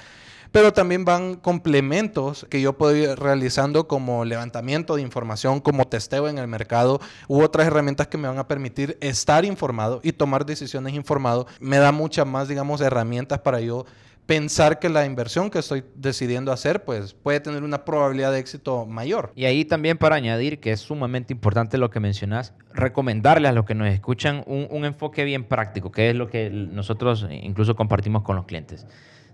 pero 0.52 0.72
también 0.72 1.04
van 1.04 1.34
complementos 1.34 2.46
que 2.48 2.60
yo 2.60 2.72
puedo 2.72 2.96
ir 2.96 3.18
realizando 3.18 3.88
como 3.88 4.24
levantamiento 4.24 4.96
de 4.96 5.02
información, 5.02 5.60
como 5.60 5.86
testeo 5.86 6.28
en 6.28 6.38
el 6.38 6.46
mercado 6.46 7.00
u 7.28 7.42
otras 7.42 7.66
herramientas 7.66 8.06
que 8.06 8.16
me 8.16 8.28
van 8.28 8.38
a 8.38 8.48
permitir 8.48 8.96
estar 9.00 9.44
informado 9.44 10.00
y 10.02 10.12
tomar 10.12 10.46
decisiones 10.46 10.94
informado. 10.94 11.46
Me 11.60 11.78
da 11.78 11.92
muchas 11.92 12.26
más, 12.26 12.48
digamos, 12.48 12.80
herramientas 12.80 13.40
para 13.40 13.60
yo 13.60 13.84
pensar 14.26 14.80
que 14.80 14.88
la 14.88 15.06
inversión 15.06 15.50
que 15.50 15.60
estoy 15.60 15.84
decidiendo 15.94 16.52
hacer 16.52 16.84
pues 16.84 17.14
puede 17.14 17.40
tener 17.40 17.62
una 17.62 17.84
probabilidad 17.84 18.32
de 18.32 18.40
éxito 18.40 18.84
mayor. 18.84 19.32
Y 19.36 19.44
ahí 19.44 19.64
también 19.64 19.96
para 19.96 20.16
añadir 20.16 20.60
que 20.60 20.72
es 20.72 20.80
sumamente 20.80 21.32
importante 21.32 21.78
lo 21.78 21.90
que 21.90 22.00
mencionas, 22.00 22.52
recomendarles 22.74 23.50
a 23.50 23.54
los 23.54 23.64
que 23.64 23.74
nos 23.74 23.88
escuchan 23.88 24.42
un, 24.46 24.84
enfoque 24.84 25.24
bien 25.24 25.44
práctico, 25.44 25.90
que 25.90 26.10
es 26.10 26.16
lo 26.16 26.28
que 26.28 26.50
nosotros 26.50 27.26
incluso 27.30 27.76
compartimos 27.76 28.22
con 28.22 28.36
los 28.36 28.46
clientes. 28.46 28.86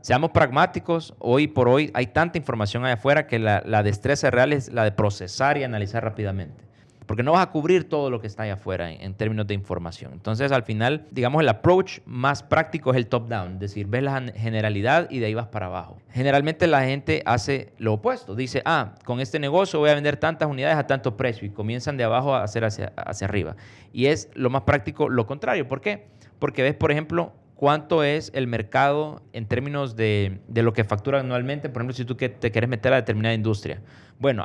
Seamos 0.03 0.31
pragmáticos, 0.31 1.15
hoy 1.19 1.47
por 1.47 1.69
hoy 1.69 1.91
hay 1.95 2.09
tanta 2.09 2.37
información 2.37 2.85
allá 2.85 2.95
afuera 2.95 3.27
que 3.27 3.39
la 3.39 3.83
destreza 3.83 4.31
real 4.31 4.53
es 4.53 4.73
la 4.73 4.85
de 4.85 4.93
procesar 4.93 5.59
y 5.59 5.65
analizar 5.65 6.03
rápidamente 6.03 6.72
porque 7.07 7.23
no 7.23 7.33
vas 7.33 7.47
a 7.47 7.51
cubrir 7.51 7.89
todo 7.89 8.11
lo 8.11 8.21
que 8.21 8.27
está 8.27 8.45
allá 8.45 8.55
afuera 8.55 8.91
en, 8.91 9.15
términos 9.15 9.47
de 9.47 9.55
información. 9.55 10.13
Entonces, 10.13 10.53
al 10.53 10.63
final, 10.63 11.07
digamos, 11.11 11.43
el 11.43 11.49
approach 11.49 12.01
más 12.07 12.43
práctico 12.43 12.91
es 12.91 12.97
el 12.97 13.07
top-down, 13.07 13.55
es 13.55 13.61
decir, 13.61 13.87
ves 13.87 14.03
la 14.03 14.21
generalidad 14.35 15.11
y 15.11 15.19
de 15.19 15.27
ahí 15.27 15.35
vas 15.35 15.49
para 15.49 15.67
abajo. 15.67 15.99
Generalmente 16.11 16.67
la 16.67 16.85
gente 16.85 17.23
hace 17.27 17.73
lo 17.79 17.95
opuesto, 17.95 18.35
dice, 18.35 18.63
ah, 18.65 18.95
con 19.05 19.21
este 19.21 19.39
negocio 19.39 19.79
voy 19.79 19.91
a 19.91 19.95
vender 19.95 20.17
tantas 20.17 20.49
unidades 20.49 20.77
a 20.77 20.87
tanto 20.87 21.17
precio 21.17 21.47
y 21.47 21.51
comienzan 21.51 21.97
de 21.97 22.05
abajo 22.05 22.35
a 22.35 22.43
hacer 22.43 22.65
hacia, 22.65 22.93
hacia 22.97 23.27
arriba. 23.27 23.57
Y 23.93 24.07
es 24.07 24.31
lo 24.35 24.51
más 24.51 24.63
práctico 24.63 25.09
lo 25.09 25.27
contrario. 25.27 25.69
¿Por 25.69 25.81
qué? 25.81 26.07
Porque 26.39 26.63
ves, 26.63 26.75
por 26.75 26.91
ejemplo, 26.91 27.33
cuánto 27.63 28.03
es 28.03 28.33
el 28.35 28.49
mercado 28.49 29.23
en 29.33 29.47
términos 29.47 29.95
de, 29.95 30.41
de, 30.49 30.65
lo 30.65 30.73
que 30.73 30.83
factura 30.83 31.21
anualmente. 31.21 31.69
Por 31.69 31.81
ejemplo, 31.81 31.95
si 31.95 32.05
tú 32.05 32.17
que 32.17 32.29
te 32.29 32.51
quieres 32.51 32.69
meter 32.69 32.93
a 32.93 32.97
determinada 32.97 33.37
industria. 33.37 33.81
Bueno, 34.19 34.45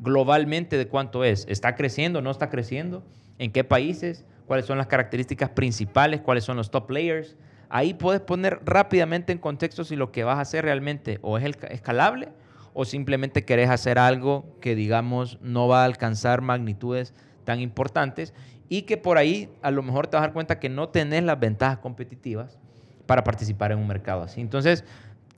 globalmente 0.00 0.76
de 0.76 0.86
cuánto 0.86 1.24
es. 1.24 1.46
¿Está 1.48 1.76
creciendo? 1.76 2.20
¿No 2.20 2.30
está 2.30 2.50
creciendo? 2.50 3.02
¿En 3.38 3.52
qué 3.52 3.64
países? 3.64 4.26
¿Cuáles 4.44 4.66
son 4.66 4.76
las 4.76 4.86
características 4.86 5.48
principales? 5.48 6.20
¿Cuáles 6.20 6.44
son 6.44 6.58
los 6.58 6.70
top 6.70 6.88
players? 6.88 7.38
Ahí 7.70 7.94
puedes 7.94 8.20
poner 8.20 8.60
rápidamente 8.66 9.32
en 9.32 9.38
contexto 9.38 9.82
si 9.82 9.96
lo 9.96 10.12
que 10.12 10.24
vas 10.24 10.36
a 10.36 10.42
hacer 10.42 10.66
realmente 10.66 11.20
o 11.22 11.38
es 11.38 11.56
escalable 11.70 12.28
o 12.74 12.84
simplemente 12.84 13.46
querés 13.46 13.70
hacer 13.70 13.98
algo 13.98 14.58
que 14.60 14.74
digamos 14.74 15.38
no 15.40 15.68
va 15.68 15.84
a 15.84 15.84
alcanzar 15.86 16.42
magnitudes 16.42 17.14
tan 17.44 17.60
importantes 17.60 18.34
y 18.68 18.82
que 18.82 18.96
por 18.96 19.18
ahí 19.18 19.48
a 19.62 19.70
lo 19.70 19.82
mejor 19.82 20.06
te 20.06 20.16
vas 20.16 20.22
a 20.22 20.26
dar 20.26 20.32
cuenta 20.32 20.58
que 20.58 20.68
no 20.68 20.88
tenés 20.88 21.24
las 21.24 21.38
ventajas 21.38 21.78
competitivas 21.78 22.58
para 23.06 23.24
participar 23.24 23.72
en 23.72 23.78
un 23.78 23.86
mercado 23.86 24.22
así. 24.22 24.40
Entonces, 24.40 24.84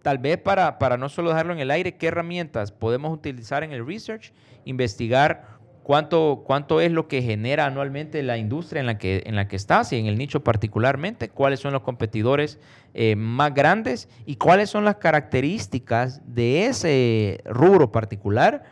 tal 0.03 0.19
vez 0.19 0.39
para, 0.39 0.79
para 0.79 0.97
no 0.97 1.09
solo 1.09 1.31
dejarlo 1.31 1.53
en 1.53 1.61
el 1.61 1.71
aire, 1.71 1.97
qué 1.97 2.09
herramientas 2.09 2.73
podemos 2.73 3.13
utilizar 3.13 3.63
en 3.63 3.73
el 3.73 3.87
research, 3.87 4.33
investigar 4.65 5.61
cuánto, 5.83 6.43
cuánto 6.47 6.81
es 6.81 6.93
lo 6.93 7.09
que 7.09 7.23
genera 7.23 7.67
anualmente 7.67 8.23
la 8.23 8.39
industria 8.39 8.81
en 8.81 8.87
la, 8.87 8.99
que, 8.99 9.23
en 9.27 9.37
la 9.37 9.49
que 9.49 9.57
estás 9.57 9.93
y 9.93 9.97
en 9.99 10.07
el 10.07 10.19
nicho 10.19 10.43
particularmente, 10.43 11.29
cuáles 11.29 11.61
son 11.61 11.73
los 11.73 11.83
competidores 11.83 12.59
eh, 12.95 13.17
más 13.17 13.55
grandes 13.55 14.09
y 14.27 14.37
cuáles 14.37 14.71
son 14.71 14.85
las 14.85 14.97
características 14.97 16.23
de 16.27 16.67
ese 16.67 17.41
rubro 17.45 17.93
particular 17.93 18.65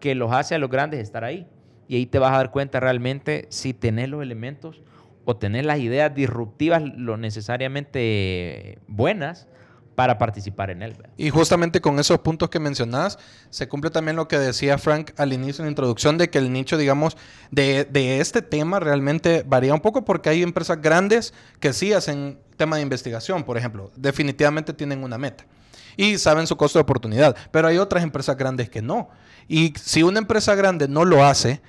que 0.00 0.14
los 0.14 0.32
hace 0.32 0.54
a 0.54 0.58
los 0.58 0.70
grandes 0.70 1.00
estar 1.00 1.24
ahí. 1.24 1.46
Y 1.88 1.96
ahí 1.96 2.06
te 2.06 2.18
vas 2.18 2.32
a 2.32 2.38
dar 2.38 2.50
cuenta 2.50 2.80
realmente 2.80 3.46
si 3.50 3.74
tenés 3.74 4.08
los 4.08 4.22
elementos 4.22 4.82
o 5.24 5.36
tenés 5.36 5.64
las 5.64 5.78
ideas 5.78 6.14
disruptivas 6.14 6.82
lo 6.82 7.16
necesariamente 7.16 8.78
buenas 8.86 9.46
para 9.94 10.18
participar 10.18 10.70
en 10.70 10.82
él. 10.82 10.96
Y 11.16 11.30
justamente 11.30 11.80
con 11.80 11.98
esos 11.98 12.18
puntos 12.18 12.48
que 12.50 12.58
mencionás, 12.58 13.18
se 13.50 13.68
cumple 13.68 13.90
también 13.90 14.16
lo 14.16 14.26
que 14.26 14.38
decía 14.38 14.76
Frank 14.76 15.12
al 15.16 15.32
inicio 15.32 15.62
en 15.62 15.66
la 15.66 15.70
introducción, 15.70 16.18
de 16.18 16.30
que 16.30 16.38
el 16.38 16.52
nicho, 16.52 16.76
digamos, 16.76 17.16
de, 17.50 17.84
de 17.84 18.20
este 18.20 18.42
tema 18.42 18.80
realmente 18.80 19.44
varía 19.46 19.72
un 19.72 19.80
poco 19.80 20.04
porque 20.04 20.30
hay 20.30 20.42
empresas 20.42 20.80
grandes 20.80 21.32
que 21.60 21.72
sí 21.72 21.92
hacen 21.92 22.38
tema 22.56 22.76
de 22.76 22.82
investigación, 22.82 23.44
por 23.44 23.56
ejemplo, 23.56 23.90
definitivamente 23.96 24.72
tienen 24.72 25.04
una 25.04 25.18
meta 25.18 25.44
y 25.96 26.18
saben 26.18 26.46
su 26.46 26.56
costo 26.56 26.78
de 26.78 26.82
oportunidad, 26.82 27.36
pero 27.50 27.68
hay 27.68 27.78
otras 27.78 28.02
empresas 28.02 28.36
grandes 28.36 28.70
que 28.70 28.82
no. 28.82 29.08
Y 29.48 29.74
si 29.76 30.02
una 30.02 30.18
empresa 30.18 30.54
grande 30.54 30.88
no 30.88 31.04
lo 31.04 31.24
hace, 31.24 31.60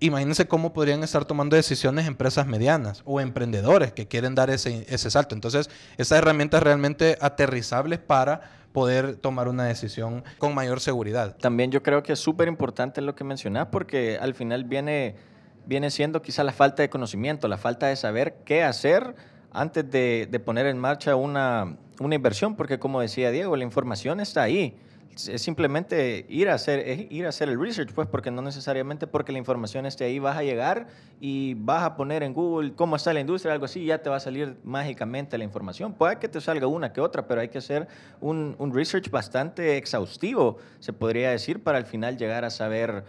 imagínense 0.00 0.48
cómo 0.48 0.72
podrían 0.72 1.02
estar 1.02 1.24
tomando 1.24 1.56
decisiones 1.56 2.06
empresas 2.06 2.46
medianas 2.46 3.02
o 3.04 3.20
emprendedores 3.20 3.92
que 3.92 4.08
quieren 4.08 4.34
dar 4.34 4.50
ese, 4.50 4.86
ese 4.88 5.10
salto. 5.10 5.34
Entonces, 5.34 5.70
esa 5.98 6.16
herramienta 6.16 6.56
es 6.56 6.62
realmente 6.62 7.18
aterrizable 7.20 7.98
para 7.98 8.40
poder 8.72 9.16
tomar 9.16 9.48
una 9.48 9.64
decisión 9.64 10.24
con 10.38 10.54
mayor 10.54 10.80
seguridad. 10.80 11.36
También 11.36 11.70
yo 11.70 11.82
creo 11.82 12.02
que 12.02 12.12
es 12.12 12.18
súper 12.18 12.48
importante 12.48 13.00
lo 13.00 13.14
que 13.14 13.24
mencionas 13.24 13.68
porque 13.70 14.18
al 14.20 14.34
final 14.34 14.64
viene, 14.64 15.16
viene 15.66 15.90
siendo 15.90 16.22
quizá 16.22 16.44
la 16.44 16.52
falta 16.52 16.82
de 16.82 16.88
conocimiento, 16.88 17.48
la 17.48 17.58
falta 17.58 17.88
de 17.88 17.96
saber 17.96 18.36
qué 18.44 18.62
hacer 18.62 19.14
antes 19.52 19.90
de, 19.90 20.28
de 20.30 20.40
poner 20.40 20.66
en 20.66 20.78
marcha 20.78 21.16
una, 21.16 21.76
una 22.00 22.14
inversión, 22.14 22.56
porque 22.56 22.78
como 22.78 23.00
decía 23.00 23.30
Diego, 23.30 23.56
la 23.56 23.64
información 23.64 24.20
está 24.20 24.42
ahí. 24.42 24.76
Es 25.28 25.42
simplemente 25.42 26.24
ir 26.28 26.48
a 26.48 26.54
hacer 26.54 27.08
ir 27.10 27.26
a 27.26 27.30
hacer 27.30 27.48
el 27.48 27.60
research 27.60 27.92
pues 27.92 28.06
porque 28.06 28.30
no 28.30 28.42
necesariamente 28.42 29.08
porque 29.08 29.32
la 29.32 29.38
información 29.38 29.84
esté 29.84 30.04
ahí 30.04 30.20
vas 30.20 30.36
a 30.36 30.44
llegar 30.44 30.86
y 31.20 31.54
vas 31.54 31.82
a 31.82 31.96
poner 31.96 32.22
en 32.22 32.32
Google 32.32 32.74
cómo 32.74 32.94
está 32.94 33.12
la 33.12 33.18
industria 33.18 33.52
algo 33.52 33.64
así 33.64 33.84
ya 33.84 33.98
te 33.98 34.08
va 34.08 34.16
a 34.16 34.20
salir 34.20 34.56
mágicamente 34.62 35.36
la 35.36 35.42
información. 35.44 35.94
Puede 35.94 36.20
que 36.20 36.28
te 36.28 36.40
salga 36.40 36.68
una 36.68 36.92
que 36.92 37.00
otra 37.00 37.26
pero 37.26 37.40
hay 37.40 37.48
que 37.48 37.58
hacer 37.58 37.88
un, 38.20 38.54
un 38.58 38.72
research 38.72 39.10
bastante 39.10 39.76
exhaustivo 39.76 40.58
se 40.78 40.92
podría 40.92 41.30
decir 41.30 41.60
para 41.60 41.76
al 41.76 41.86
final 41.86 42.16
llegar 42.16 42.44
a 42.44 42.50
saber 42.50 43.04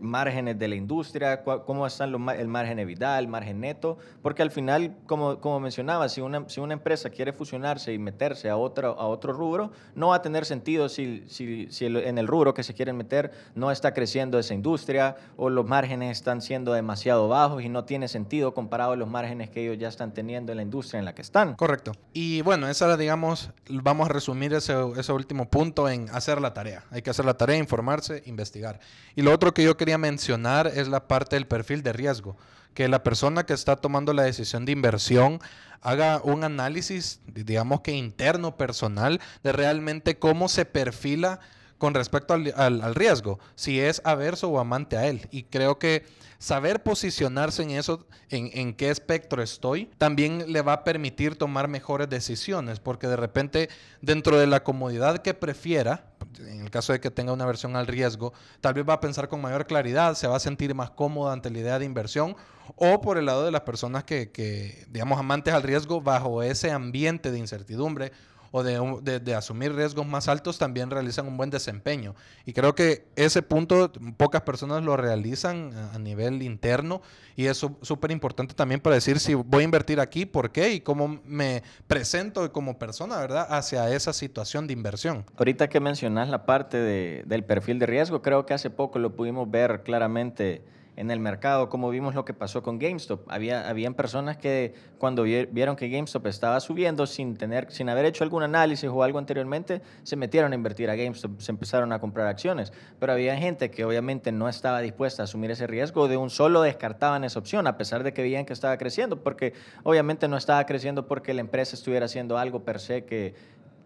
márgenes 0.00 0.58
de 0.58 0.68
la 0.68 0.74
industria, 0.74 1.42
cómo 1.42 1.86
están 1.86 2.12
los, 2.12 2.20
el 2.36 2.48
margen 2.48 2.78
EBITDA, 2.78 3.18
el 3.18 3.28
margen 3.28 3.60
neto, 3.60 3.98
porque 4.22 4.42
al 4.42 4.50
final, 4.50 4.96
como, 5.06 5.40
como 5.40 5.60
mencionaba, 5.60 6.08
si 6.08 6.20
una, 6.20 6.48
si 6.48 6.60
una 6.60 6.74
empresa 6.74 7.10
quiere 7.10 7.32
fusionarse 7.32 7.92
y 7.92 7.98
meterse 7.98 8.48
a 8.48 8.56
otro, 8.56 8.98
a 8.98 9.06
otro 9.06 9.32
rubro, 9.32 9.70
no 9.94 10.08
va 10.08 10.16
a 10.16 10.22
tener 10.22 10.44
sentido 10.44 10.88
si, 10.88 11.24
si, 11.28 11.68
si 11.70 11.86
en 11.86 12.18
el 12.18 12.26
rubro 12.26 12.54
que 12.54 12.62
se 12.62 12.74
quieren 12.74 12.96
meter 12.96 13.30
no 13.54 13.70
está 13.70 13.94
creciendo 13.94 14.38
esa 14.38 14.54
industria 14.54 15.16
o 15.36 15.50
los 15.50 15.66
márgenes 15.66 16.18
están 16.18 16.40
siendo 16.42 16.72
demasiado 16.72 17.28
bajos 17.28 17.62
y 17.62 17.68
no 17.68 17.84
tiene 17.84 18.08
sentido 18.08 18.54
comparado 18.54 18.92
a 18.92 18.96
los 18.96 19.08
márgenes 19.08 19.50
que 19.50 19.62
ellos 19.62 19.78
ya 19.78 19.88
están 19.88 20.12
teniendo 20.12 20.52
en 20.52 20.56
la 20.56 20.62
industria 20.62 20.98
en 20.98 21.04
la 21.04 21.14
que 21.14 21.22
están. 21.22 21.54
Correcto. 21.54 21.92
Y 22.12 22.42
bueno, 22.42 22.68
esa 22.68 22.96
digamos, 22.96 23.50
vamos 23.68 24.08
a 24.08 24.12
resumir 24.12 24.54
ese, 24.54 24.74
ese 24.96 25.12
último 25.12 25.48
punto 25.48 25.88
en 25.88 26.08
hacer 26.10 26.40
la 26.40 26.54
tarea. 26.54 26.84
Hay 26.90 27.02
que 27.02 27.10
hacer 27.10 27.24
la 27.24 27.34
tarea, 27.34 27.56
informarse, 27.56 28.22
investigar. 28.26 28.78
Y 29.14 29.22
lo 29.22 29.32
otro 29.32 29.52
que 29.52 29.64
yo 29.64 29.76
quería 29.86 29.98
mencionar 29.98 30.66
es 30.66 30.88
la 30.88 31.06
parte 31.06 31.36
del 31.36 31.46
perfil 31.46 31.84
de 31.84 31.92
riesgo. 31.92 32.36
Que 32.74 32.88
la 32.88 33.04
persona 33.04 33.46
que 33.46 33.52
está 33.52 33.76
tomando 33.76 34.12
la 34.12 34.24
decisión 34.24 34.64
de 34.64 34.72
inversión 34.72 35.38
haga 35.80 36.20
un 36.24 36.42
análisis, 36.42 37.20
digamos 37.28 37.82
que 37.82 37.92
interno, 37.92 38.56
personal, 38.56 39.20
de 39.44 39.52
realmente 39.52 40.18
cómo 40.18 40.48
se 40.48 40.64
perfila 40.64 41.38
con 41.78 41.94
respecto 41.94 42.34
al, 42.34 42.94
riesgo, 42.96 43.38
si 43.54 43.78
es 43.78 44.02
averso 44.04 44.48
o 44.48 44.58
amante 44.58 44.96
a 44.96 45.06
él. 45.06 45.28
Y 45.30 45.44
creo 45.44 45.78
que 45.78 46.04
saber 46.40 46.82
posicionarse 46.82 47.62
en 47.62 47.70
eso, 47.70 48.04
en, 48.28 48.74
qué 48.74 48.90
espectro 48.90 49.40
estoy, 49.40 49.88
también 49.98 50.52
le 50.52 50.62
va 50.62 50.72
a 50.72 50.84
permitir 50.84 51.36
tomar 51.36 51.68
mejores 51.68 52.08
decisiones, 52.08 52.80
porque 52.80 53.06
de 53.06 53.16
repente 53.16 53.68
dentro 54.02 54.36
de 54.36 54.48
la 54.48 54.64
comodidad 54.64 55.18
que 55.18 55.32
prefiera, 55.32 56.06
en 56.38 56.60
el 56.60 56.70
caso 56.70 56.92
de 56.92 57.00
que 57.00 57.10
tenga 57.10 57.32
una 57.32 57.46
versión 57.46 57.76
al 57.76 57.86
riesgo, 57.86 58.32
tal 58.60 58.74
vez 58.74 58.88
va 58.88 58.94
a 58.94 59.00
pensar 59.00 59.28
con 59.28 59.40
mayor 59.40 59.66
claridad, 59.66 60.14
se 60.14 60.26
va 60.26 60.36
a 60.36 60.40
sentir 60.40 60.74
más 60.74 60.90
cómodo 60.90 61.30
ante 61.30 61.50
la 61.50 61.58
idea 61.58 61.78
de 61.78 61.84
inversión, 61.84 62.36
o 62.76 63.00
por 63.00 63.18
el 63.18 63.26
lado 63.26 63.44
de 63.44 63.50
las 63.50 63.62
personas 63.62 64.04
que, 64.04 64.30
que 64.30 64.86
digamos, 64.90 65.18
amantes 65.18 65.54
al 65.54 65.62
riesgo 65.62 66.00
bajo 66.00 66.42
ese 66.42 66.70
ambiente 66.70 67.30
de 67.30 67.38
incertidumbre 67.38 68.12
o 68.50 68.62
de, 68.62 69.20
de, 69.20 69.34
asumir 69.34 69.74
riesgos 69.74 70.06
más 70.06 70.28
altos 70.28 70.58
también 70.58 70.90
realizan 70.90 71.26
un 71.26 71.36
buen 71.36 71.50
desempeño. 71.50 72.14
Y 72.44 72.52
creo 72.52 72.74
que 72.74 73.06
ese 73.16 73.42
punto 73.42 73.92
pocas 74.16 74.42
personas 74.42 74.82
lo 74.82 74.96
realizan 74.96 75.72
a, 75.92 75.98
nivel 75.98 76.42
interno 76.42 77.02
y 77.34 77.46
es 77.46 77.56
súper 77.56 78.10
importante 78.10 78.54
también 78.54 78.80
para 78.80 78.94
decir 78.94 79.18
si 79.18 79.34
voy 79.34 79.62
a 79.62 79.64
invertir 79.64 80.00
aquí, 80.00 80.26
por 80.26 80.52
qué 80.52 80.72
y 80.72 80.80
cómo 80.80 81.20
me 81.24 81.62
presento 81.86 82.52
como 82.52 82.78
persona, 82.78 83.18
¿verdad?, 83.18 83.46
hacia 83.50 83.90
esa 83.90 84.12
situación 84.12 84.66
de 84.66 84.72
inversión. 84.72 85.24
Ahorita 85.36 85.68
que 85.68 85.80
mencionas 85.80 86.28
la 86.28 86.46
parte 86.46 86.76
de, 86.76 87.24
del 87.26 87.44
perfil 87.44 87.78
de 87.78 87.86
riesgo, 87.86 88.22
creo 88.22 88.46
que 88.46 88.54
hace 88.54 88.70
poco 88.70 88.98
lo 88.98 89.16
pudimos 89.16 89.50
ver 89.50 89.82
claramente 89.82 90.62
en 90.96 91.10
el 91.10 91.20
mercado, 91.20 91.68
como 91.68 91.90
vimos 91.90 92.14
lo 92.14 92.24
que 92.24 92.32
pasó 92.32 92.62
con 92.62 92.78
GameStop. 92.78 93.30
Había, 93.30 93.68
habían 93.68 93.94
personas 93.94 94.38
que 94.38 94.74
cuando 94.98 95.22
vieron 95.22 95.76
que 95.76 95.88
GameStop 95.88 96.26
estaba 96.26 96.58
subiendo 96.60 97.06
sin, 97.06 97.36
tener, 97.36 97.70
sin 97.70 97.90
haber 97.90 98.06
hecho 98.06 98.24
algún 98.24 98.42
análisis 98.42 98.88
o 98.88 99.02
algo 99.02 99.18
anteriormente, 99.18 99.82
se 100.02 100.16
metieron 100.16 100.52
a 100.52 100.54
invertir 100.54 100.88
a 100.88 100.96
GameStop, 100.96 101.38
se 101.40 101.52
empezaron 101.52 101.92
a 101.92 102.00
comprar 102.00 102.26
acciones. 102.26 102.72
Pero 102.98 103.12
había 103.12 103.36
gente 103.36 103.70
que 103.70 103.84
obviamente 103.84 104.32
no 104.32 104.48
estaba 104.48 104.80
dispuesta 104.80 105.22
a 105.22 105.24
asumir 105.24 105.50
ese 105.50 105.66
riesgo, 105.66 106.08
de 106.08 106.16
un 106.16 106.30
solo 106.30 106.62
descartaban 106.62 107.24
esa 107.24 107.38
opción, 107.38 107.66
a 107.66 107.76
pesar 107.76 108.02
de 108.02 108.14
que 108.14 108.22
veían 108.22 108.46
que 108.46 108.54
estaba 108.54 108.78
creciendo, 108.78 109.22
porque 109.22 109.52
obviamente 109.82 110.28
no 110.28 110.38
estaba 110.38 110.64
creciendo 110.64 111.06
porque 111.06 111.34
la 111.34 111.42
empresa 111.42 111.76
estuviera 111.76 112.06
haciendo 112.06 112.38
algo 112.38 112.64
per 112.64 112.80
se 112.80 113.04
que 113.04 113.34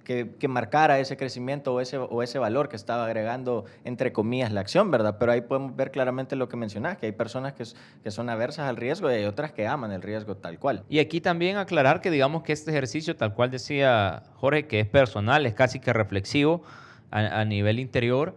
que, 0.05 0.49
marcara 0.49 0.99
ese 0.99 1.17
crecimiento 1.17 1.75
o 1.75 1.81
ese, 1.81 1.99
o 1.99 2.23
ese 2.23 2.39
valor 2.39 2.69
que 2.69 2.77
estaba 2.77 3.05
agregando, 3.05 3.65
entre 3.85 4.13
comillas, 4.13 4.53
la 4.53 4.61
acción, 4.61 4.91
¿verdad? 4.91 5.17
Pero 5.19 5.33
ahí 5.33 5.43
podemos 5.43 5.77
ver 5.77 5.91
claramente 5.91 6.37
lo 6.37 6.49
que 6.49 6.57
mencionás, 6.57 6.99
que 6.99 7.07
hay 7.07 7.13
personas 7.13 7.53
que, 7.53 7.65
que 8.03 8.11
son 8.11 8.29
aversas 8.29 8.69
al 8.69 8.77
riesgo 8.77 9.11
y 9.11 9.15
hay 9.15 9.25
otras 9.25 9.53
que 9.53 9.67
aman 9.67 9.93
el 9.93 10.03
riesgo 10.03 10.37
tal 10.37 10.59
cual. 10.59 10.85
Y 10.89 10.99
aquí 10.99 11.21
también 11.21 11.57
aclarar 11.57 12.01
que 12.01 12.11
digamos 12.11 12.43
que 12.43 12.53
este 12.53 12.71
ejercicio, 12.71 13.17
tal 13.17 13.35
cual 13.35 13.51
decía 13.51 14.25
Jorge, 14.35 14.67
que 14.67 14.81
es 14.81 14.87
personal, 14.87 15.47
es 15.47 15.55
casi 15.55 15.81
que 15.81 15.93
reflexivo 15.93 16.63
a, 17.11 17.41
a 17.41 17.45
nivel 17.45 17.79
interior, 17.79 18.35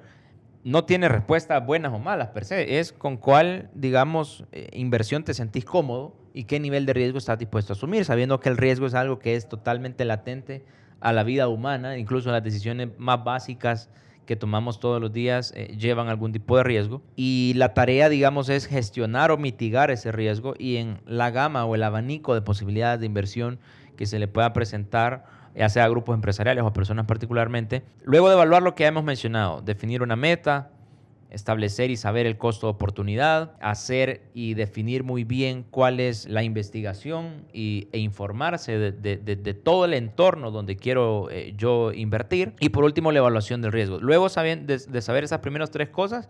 no 0.64 0.86
tiene 0.86 1.10
respuestas 1.10 1.66
buenas 1.66 1.94
o 1.94 2.00
malas 2.00 2.30
per 2.30 2.46
se, 2.46 2.80
es 2.80 2.94
con 2.94 3.18
cuál, 3.18 3.70
digamos, 3.74 4.46
eh, 4.52 4.70
inversión 4.74 5.24
te 5.24 5.34
sentís 5.34 5.66
cómodo 5.66 6.16
y 6.34 6.46
qué 6.46 6.60
nivel 6.60 6.86
de 6.86 6.94
riesgo 6.94 7.18
estás 7.18 7.38
dispuesto 7.38 7.74
a 7.74 7.76
asumir, 7.76 8.06
sabiendo 8.06 8.40
que 8.40 8.50
el 8.50 8.58
riesgo 8.58 8.88
es 8.88 8.94
algo 8.94 9.20
que 9.20 9.36
es 9.36 9.48
totalmente 9.48 10.06
latente 10.06 10.66
a 11.04 11.12
la 11.12 11.24
vida 11.24 11.50
humana, 11.50 11.98
incluso 11.98 12.32
las 12.32 12.44
decisiones 12.44 12.88
más 12.98 13.24
básicas 13.26 13.90
que 14.26 14.38
tomamos 14.38 14.80
todos 14.80 15.02
los 15.02 15.12
días 15.12 15.52
eh, 15.54 15.76
llevan 15.78 16.08
algún 16.08 16.32
tipo 16.32 16.56
de 16.56 16.64
riesgo 16.64 17.02
y 17.18 17.52
la 17.58 17.74
tarea, 17.74 18.08
digamos, 18.08 18.48
es 18.48 18.68
gestionar 18.68 19.30
o 19.30 19.38
mitigar 19.38 19.92
ese 19.92 20.14
riesgo 20.14 20.54
y 20.58 20.78
en 20.78 21.02
la 21.06 21.30
gama 21.30 21.66
o 21.66 21.76
el 21.76 21.84
abanico 21.84 22.34
de 22.34 22.42
posibilidades 22.42 23.02
de 23.02 23.06
inversión 23.06 23.60
que 23.98 24.06
se 24.06 24.18
le 24.18 24.30
pueda 24.30 24.54
presentar 24.54 25.26
ya 25.56 25.70
sea 25.70 25.84
a 25.84 25.90
grupos 25.90 26.16
empresariales 26.16 26.64
o 26.64 26.68
a 26.68 26.74
personas 26.74 27.06
particularmente. 27.06 27.84
Luego 28.04 28.30
de 28.30 28.36
evaluar 28.36 28.64
lo 28.64 28.74
que 28.74 28.86
hemos 28.86 29.04
mencionado, 29.04 29.62
definir 29.62 30.02
una 30.02 30.16
meta, 30.16 30.72
establecer 31.34 31.92
y 31.92 31.98
saber 31.98 32.26
el 32.26 32.38
costo 32.38 32.68
de 32.68 32.72
oportunidad, 32.72 33.54
hacer 33.60 34.22
y 34.34 34.54
definir 34.54 35.04
muy 35.04 35.24
bien 35.24 35.66
cuál 35.70 36.00
es 36.00 36.28
la 36.30 36.44
investigación 36.44 37.46
y, 37.52 37.90
e 37.92 38.00
informarse 38.00 38.78
de, 38.78 39.54
todo 39.56 39.86
el 39.86 39.94
entorno 39.94 40.52
donde 40.52 40.78
quiero 40.78 41.30
eh, 41.30 41.54
yo 41.58 41.92
invertir. 41.92 42.54
Y 42.60 42.70
por 42.70 42.84
último, 42.84 43.12
la 43.12 43.20
evaluación 43.20 43.62
del 43.62 43.72
riesgo. 43.72 44.00
Luego 44.00 44.30
de, 44.30 45.02
saber 45.02 45.24
esas 45.24 45.40
primeras 45.40 45.72
tres 45.72 45.90
cosas 45.90 46.30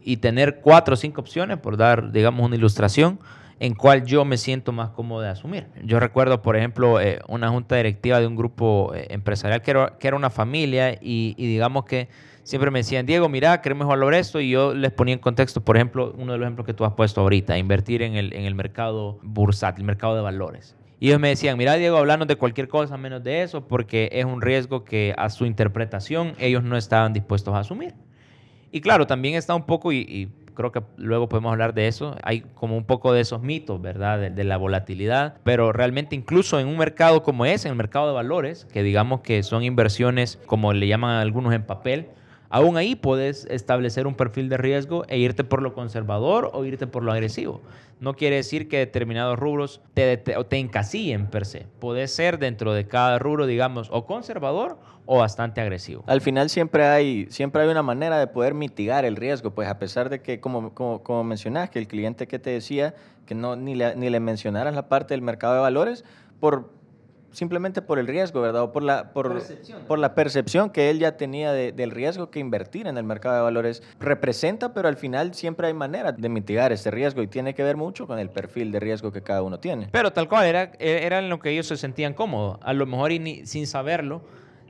y 0.00 0.18
tener 0.18 0.60
cuatro 0.60 0.94
o 0.94 0.96
cinco 0.96 1.20
opciones, 1.20 1.58
por 1.58 1.76
dar, 1.76 2.12
digamos, 2.12 2.46
una 2.46 2.56
ilustración, 2.56 3.18
en 3.60 3.74
cuál 3.74 4.04
yo 4.04 4.24
me 4.24 4.36
siento 4.36 4.72
más 4.72 4.90
cómodo 4.90 5.22
de 5.22 5.28
asumir. 5.28 5.66
Yo 5.84 6.00
recuerdo, 6.00 6.42
por 6.42 6.56
ejemplo, 6.56 7.00
eh, 7.00 7.20
una 7.28 7.48
junta 7.50 7.76
directiva 7.76 8.20
de 8.20 8.26
un 8.26 8.36
grupo 8.36 8.92
eh, 8.94 9.06
empresarial 9.10 9.62
que 9.62 9.70
era, 9.70 9.96
que 9.98 10.08
era, 10.08 10.16
una 10.16 10.30
familia 10.30 10.98
y, 11.00 11.34
digamos 11.36 11.84
que 11.84 12.08
siempre 12.44 12.70
me 12.70 12.78
decían, 12.78 13.04
Diego, 13.06 13.28
mira, 13.28 13.60
queremos 13.60 13.88
valorar 13.88 14.20
esto 14.20 14.40
y 14.40 14.50
yo 14.50 14.72
les 14.72 14.92
ponía 14.92 15.14
en 15.14 15.20
contexto, 15.20 15.64
por 15.64 15.76
ejemplo, 15.76 16.14
uno 16.16 16.32
de 16.32 16.38
los 16.38 16.46
ejemplos 16.46 16.66
que 16.66 16.74
tú 16.74 16.84
has 16.84 16.92
puesto 16.92 17.20
ahorita, 17.20 17.58
invertir 17.58 18.02
en 18.02 18.14
el, 18.14 18.32
en 18.32 18.44
el 18.44 18.54
mercado 18.54 19.18
bursátil, 19.22 19.82
el 19.82 19.86
mercado 19.86 20.14
de 20.14 20.22
valores. 20.22 20.76
Y 21.00 21.08
ellos 21.08 21.20
me 21.20 21.28
decían, 21.28 21.58
mira 21.58 21.74
Diego, 21.74 21.98
hablarnos 21.98 22.28
de 22.28 22.36
cualquier 22.36 22.68
cosa 22.68 22.96
menos 22.96 23.24
de 23.24 23.42
eso, 23.42 23.66
porque 23.66 24.08
es 24.12 24.24
un 24.24 24.40
riesgo 24.40 24.84
que 24.84 25.12
a 25.18 25.28
su 25.28 25.44
interpretación 25.44 26.34
ellos 26.38 26.62
no 26.62 26.76
estaban 26.76 27.12
dispuestos 27.12 27.52
a 27.54 27.58
asumir. 27.58 27.94
Y 28.70 28.80
claro, 28.80 29.06
también 29.06 29.34
está 29.34 29.54
un 29.54 29.64
poco, 29.64 29.92
y 29.92 30.30
creo 30.54 30.72
que 30.72 30.82
luego 30.96 31.28
podemos 31.28 31.52
hablar 31.52 31.74
de 31.74 31.88
eso. 31.88 32.16
Hay 32.22 32.40
como 32.54 32.76
un 32.76 32.84
poco 32.84 33.12
de 33.12 33.20
esos 33.20 33.42
mitos, 33.42 33.80
¿verdad? 33.80 34.30
De, 34.30 34.44
la 34.44 34.56
volatilidad, 34.56 35.36
pero 35.42 35.72
realmente 35.72 36.14
incluso 36.14 36.60
en 36.60 36.68
un 36.68 36.78
mercado 36.78 37.22
como 37.22 37.44
ese, 37.46 37.68
en 37.68 37.72
el 37.72 37.76
mercado 37.76 38.06
de 38.06 38.14
valores, 38.14 38.66
que 38.66 38.82
digamos 38.82 39.20
que 39.20 39.42
son 39.42 39.62
inversiones, 39.62 40.38
como 40.46 40.72
le 40.72 40.86
llaman 40.86 41.20
algunos 41.20 41.52
en 41.54 41.64
papel, 41.64 42.08
aún 42.50 42.76
ahí 42.76 42.94
puedes 42.94 43.46
establecer 43.46 44.06
un 44.06 44.14
perfil 44.14 44.48
de 44.48 44.56
riesgo 44.56 45.04
e 45.08 45.18
irte 45.18 45.44
por 45.44 45.62
lo 45.62 45.74
conservador 45.74 46.50
o 46.52 46.64
irte 46.64 46.86
por 46.86 47.02
lo 47.02 47.12
agresivo. 47.12 47.60
No 48.00 48.14
quiere 48.14 48.36
decir 48.36 48.68
que 48.68 48.78
determinados 48.78 49.38
rubros 49.38 49.80
te, 49.94 50.16
te, 50.16 50.34
te 50.44 50.58
encasillen 50.58 51.26
per 51.28 51.46
se. 51.46 51.66
Puede 51.78 52.08
ser 52.08 52.38
dentro 52.38 52.74
de 52.74 52.86
cada 52.86 53.18
rubro, 53.18 53.46
digamos, 53.46 53.88
o 53.92 54.06
conservador 54.06 54.78
o 55.06 55.18
bastante 55.18 55.60
agresivo. 55.60 56.04
Al 56.06 56.20
final 56.20 56.48
siempre 56.50 56.84
hay, 56.86 57.26
siempre 57.30 57.62
hay 57.62 57.68
una 57.68 57.82
manera 57.82 58.18
de 58.18 58.26
poder 58.26 58.54
mitigar 58.54 59.04
el 59.04 59.16
riesgo, 59.16 59.50
pues 59.54 59.68
a 59.68 59.78
pesar 59.78 60.08
de 60.08 60.20
que, 60.22 60.40
como, 60.40 60.74
como, 60.74 61.02
como 61.02 61.28
que 61.28 61.78
el 61.78 61.88
cliente 61.88 62.26
que 62.26 62.38
te 62.38 62.50
decía 62.50 62.94
que 63.26 63.34
no, 63.34 63.56
ni, 63.56 63.74
ni 63.74 64.10
le 64.10 64.20
mencionaras 64.20 64.74
la 64.74 64.88
parte 64.88 65.14
del 65.14 65.22
mercado 65.22 65.54
de 65.54 65.60
valores, 65.60 66.04
por, 66.40 66.70
simplemente 67.34 67.82
por 67.82 67.98
el 67.98 68.06
riesgo, 68.06 68.40
¿verdad? 68.40 68.62
O 68.62 68.72
por 68.72 68.82
la, 68.82 69.12
por, 69.12 69.42
por 69.86 69.98
la 69.98 70.14
percepción 70.14 70.70
que 70.70 70.90
él 70.90 70.98
ya 70.98 71.16
tenía 71.16 71.52
del 71.52 71.90
riesgo 71.90 72.30
que 72.30 72.38
invertir 72.38 72.86
en 72.86 72.96
el 72.96 73.04
mercado 73.04 73.36
de 73.36 73.42
valores 73.42 73.82
representa, 74.00 74.72
pero 74.72 74.88
al 74.88 74.96
final 74.96 75.34
siempre 75.34 75.66
hay 75.66 75.74
manera 75.74 76.12
de 76.12 76.28
mitigar 76.28 76.72
ese 76.72 76.90
riesgo 76.90 77.22
y 77.22 77.26
tiene 77.26 77.54
que 77.54 77.62
ver 77.62 77.76
mucho 77.76 78.06
con 78.06 78.18
el 78.18 78.30
perfil 78.30 78.72
de 78.72 78.80
riesgo 78.80 79.12
que 79.12 79.22
cada 79.22 79.42
uno 79.42 79.58
tiene. 79.58 79.88
Pero 79.90 80.12
tal 80.12 80.28
cual, 80.28 80.46
era, 80.46 80.72
era 80.78 81.18
en 81.18 81.28
lo 81.28 81.38
que 81.38 81.50
ellos 81.50 81.66
se 81.66 81.76
sentían 81.76 82.14
cómodos, 82.14 82.58
a 82.62 82.72
lo 82.72 82.86
mejor 82.86 83.12
y 83.12 83.46
sin 83.46 83.66
saberlo 83.66 84.22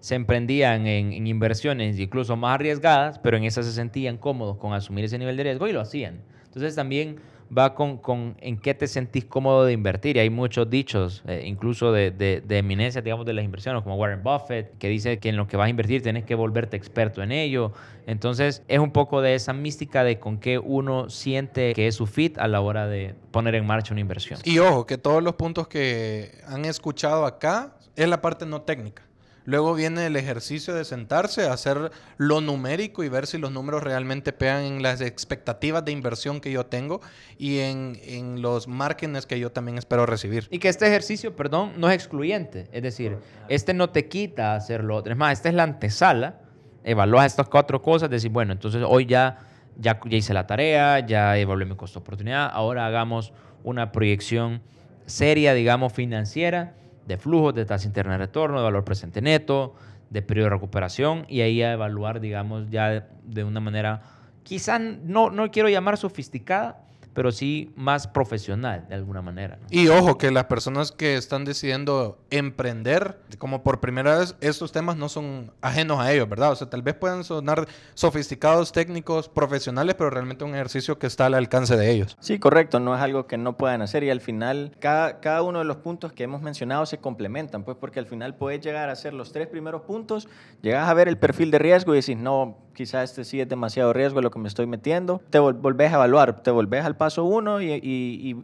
se 0.05 0.17
emprendían 0.17 0.87
en, 0.87 1.27
inversiones 1.27 1.99
incluso 1.99 2.37
más 2.37 2.57
arriesgadas, 2.57 3.19
pero 3.19 3.39
en 3.39 3.45
esas 3.45 3.65
se 3.65 3.73
sentían 3.73 4.19
cómodos 4.19 4.59
con 4.59 4.75
asumir 4.75 5.07
ese 5.07 5.17
nivel 5.17 5.35
de 5.39 5.45
riesgo 5.45 5.67
y 5.67 5.73
lo 5.73 5.81
hacían. 5.81 6.21
Entonces 6.45 6.75
también 6.75 7.17
va 7.57 7.75
con, 7.75 7.99
con 7.99 8.37
en 8.41 8.59
qué 8.59 8.75
te 8.75 8.87
sentís 8.87 9.25
cómodo 9.25 9.65
de 9.65 9.73
invertir. 9.73 10.17
Y 10.17 10.21
hay 10.21 10.31
muchos 10.31 10.69
dichos, 10.69 11.23
eh, 11.27 11.43
incluso 11.45 11.93
de, 11.93 12.11
de, 12.11 12.41
de 12.41 13.03
digamos, 13.03 13.27
de 13.27 13.33
las 13.33 13.45
inversiones, 13.45 13.83
como 13.83 13.97
Warren 13.97 14.23
Buffett, 14.23 14.77
que 14.79 14.89
dice 14.89 15.19
que 15.19 15.29
en 15.29 15.37
lo 15.37 15.47
que 15.47 15.57
vas 15.57 15.67
a 15.67 15.71
invertir 15.71 16.03
tienes 16.03 16.25
que 16.25 16.35
volverte 16.35 16.77
experto 16.77 17.23
en 17.23 17.33
ello. 17.33 17.73
Entonces 18.07 18.63
es 18.69 18.79
un 18.79 18.91
poco 18.91 19.21
de 19.21 19.35
esa 19.35 19.53
mística 19.53 20.05
de 20.05 20.19
con 20.19 20.39
qué 20.39 20.59
uno 20.59 21.09
siente 21.11 21.73
que 21.75 21.87
es 21.87 21.95
su 21.95 22.07
fit 22.07 22.39
a 22.39 22.49
la 22.49 22.61
hora 22.61 22.87
de 22.87 23.15
poner 23.31 23.55
en 23.55 23.67
marcha 23.67 23.95
una 23.95 24.01
inversión. 24.01 24.39
Y 24.45 24.59
ojo, 24.59 24.87
que 24.87 24.99
todos 24.99 25.23
los 25.23 25.35
puntos 25.35 25.69
que 25.69 26.41
han 26.47 26.65
escuchado 26.65 27.25
acá 27.27 27.77
es 27.97 28.09
la 28.09 28.21
parte 28.21 28.47
no 28.47 28.63
técnica. 28.63 29.03
Luego 29.47 29.75
viene 29.75 30.07
el 30.07 30.17
ejercicio 30.17 30.75
de 30.75 30.85
sentarse, 30.85 31.47
hacer 31.47 31.91
lo 32.17 32.41
numérico 32.41 33.05
y 33.05 33.11
ver 33.11 33.27
si 33.27 33.37
los 33.37 33.53
números 33.53 33.83
realmente 33.83 34.33
pegan 34.33 34.63
en 34.65 34.83
las 34.83 35.03
expectativas 35.03 35.85
de 35.85 35.93
inversión 35.93 36.41
que 36.41 36.51
yo 36.51 36.65
tengo 36.65 37.03
y 37.37 37.59
en, 37.59 38.41
los 38.41 38.69
márgenes 38.69 39.27
que 39.27 39.39
yo 39.39 39.53
también 39.53 39.77
espero 39.77 40.07
recibir. 40.07 40.49
Y 40.51 40.59
que 40.59 40.69
este 40.69 40.87
ejercicio, 40.87 41.37
perdón, 41.37 41.73
no 41.77 41.91
es 41.91 41.95
excluyente. 41.95 42.69
Es 42.73 42.83
decir, 42.83 43.19
este 43.49 43.75
no 43.75 43.91
te 43.91 44.09
quita 44.09 44.55
hacerlo 44.55 44.97
otro. 44.97 45.13
Es 45.13 45.19
más, 45.19 45.35
esta 45.35 45.51
es 45.51 45.55
la 45.55 45.65
antesala. 45.65 46.41
Evalúas 46.83 47.27
estas 47.27 47.49
cuatro 47.49 47.83
cosas, 47.83 48.09
decir, 48.09 48.31
bueno, 48.31 48.53
entonces 48.53 48.83
hoy 48.87 49.07
ya, 49.07 49.39
ya, 49.79 50.01
ya 50.05 50.17
hice 50.17 50.33
la 50.33 50.47
tarea, 50.47 51.01
ya 51.01 51.37
evalué 51.37 51.67
mi 51.67 51.77
costo 51.77 51.99
oportunidad, 51.99 52.51
ahora 52.53 52.87
hagamos 52.87 53.33
una 53.63 53.93
proyección 53.93 54.63
seria, 55.07 55.55
digamos, 55.55 55.93
financiera 55.93 56.75
de 57.07 57.17
flujos, 57.17 57.55
de 57.55 57.65
tasa 57.65 57.87
interna 57.87 58.13
de 58.13 58.19
retorno, 58.19 58.59
de 58.59 58.65
valor 58.65 58.85
presente 58.85 59.21
neto, 59.21 59.75
de 60.11 60.23
periodo 60.23 60.47
de 60.47 60.55
recuperación 60.57 61.27
y 61.29 61.41
ahí 61.41 61.63
a 61.63 61.73
evaluar, 61.73 62.21
digamos, 62.21 62.71
ya 62.71 63.09
de, 63.25 63.45
una 63.45 63.61
manera, 63.61 64.03
quizás 64.43 64.81
no, 64.81 65.31
no 65.31 65.51
quiero 65.51 65.69
llamar 65.69 65.97
sofisticada, 65.97 66.84
pero 67.15 67.33
sí 67.33 67.73
más 67.77 68.07
profesional 68.07 68.87
de 68.89 68.95
alguna 68.95 69.23
manera. 69.23 69.59
Y 69.71 69.89
ojo, 69.89 70.19
que 70.19 70.31
las 70.31 70.45
personas 70.45 70.93
que 70.93 71.17
están 71.17 71.45
decidiendo 71.45 72.19
emprender, 72.31 73.19
como 73.39 73.63
por 73.63 73.81
primera 73.81 74.19
vez, 74.19 74.37
estos 74.41 74.73
temas 74.73 74.97
no 74.97 75.09
son 75.09 75.53
ajenos 75.61 76.01
a 76.01 76.13
ellos, 76.13 76.29
¿verdad? 76.29 76.53
O 76.53 76.57
sea, 76.57 76.69
tal 76.69 76.83
vez 76.83 76.95
puedan 76.95 77.25
sonar 77.25 77.67
sofisticados, 77.95 78.73
técnicos, 78.73 79.29
profesionales, 79.29 79.95
pero 79.97 80.11
realmente 80.11 80.45
un 80.45 80.55
ejercicio 80.55 80.99
que 80.99 81.07
está 81.07 81.27
al 81.27 81.35
alcance 81.35 81.77
de 81.77 81.91
ellos. 81.91 82.17
Sí, 82.21 82.39
correcto, 82.39 82.81
no 82.81 82.95
es 82.95 83.01
algo 83.01 83.27
que 83.27 83.39
no 83.39 83.57
puedan 83.57 83.83
hacer 83.83 84.03
y 84.05 84.11
al 84.11 84.21
final 84.21 84.73
cada, 84.81 85.21
cada 85.21 85.43
uno 85.43 85.61
de 85.61 85.65
los 85.65 85.77
puntos 85.77 86.13
que 86.13 86.25
hemos 86.25 86.43
mencionado 86.43 86.85
se 86.87 86.99
complementan, 86.99 87.65
pues 87.65 87.77
porque 87.79 88.01
al 88.01 88.07
final 88.07 88.35
puedes 88.35 88.61
llegar 88.61 88.89
a 88.89 88.93
hacer 88.93 89.15
los 89.15 89.33
tres 89.33 89.47
primeros 89.47 89.83
puntos, 89.83 90.29
llegas 90.63 90.89
a 90.89 90.95
ver 90.95 91.09
el 91.09 91.19
perfil 91.19 91.51
de 91.51 91.59
riesgo 91.59 91.95
y 91.95 92.01
decís, 92.01 92.17
no, 92.17 92.64
quizás 92.75 93.11
este 93.11 93.25
sí 93.25 93.41
es 93.41 93.49
demasiado 93.49 93.93
riesgo 93.93 94.21
lo 94.21 94.31
que 94.31 94.39
me 94.39 94.49
estoy 94.49 94.67
metiendo, 94.67 95.23
te 95.31 95.39
volvés 95.39 95.93
a 95.93 95.97
evaluar, 95.97 96.43
te 96.43 96.51
volvés 96.51 96.85
al 96.85 96.97
paso 96.97 97.25
uno 97.25 97.63
y, 97.63 98.35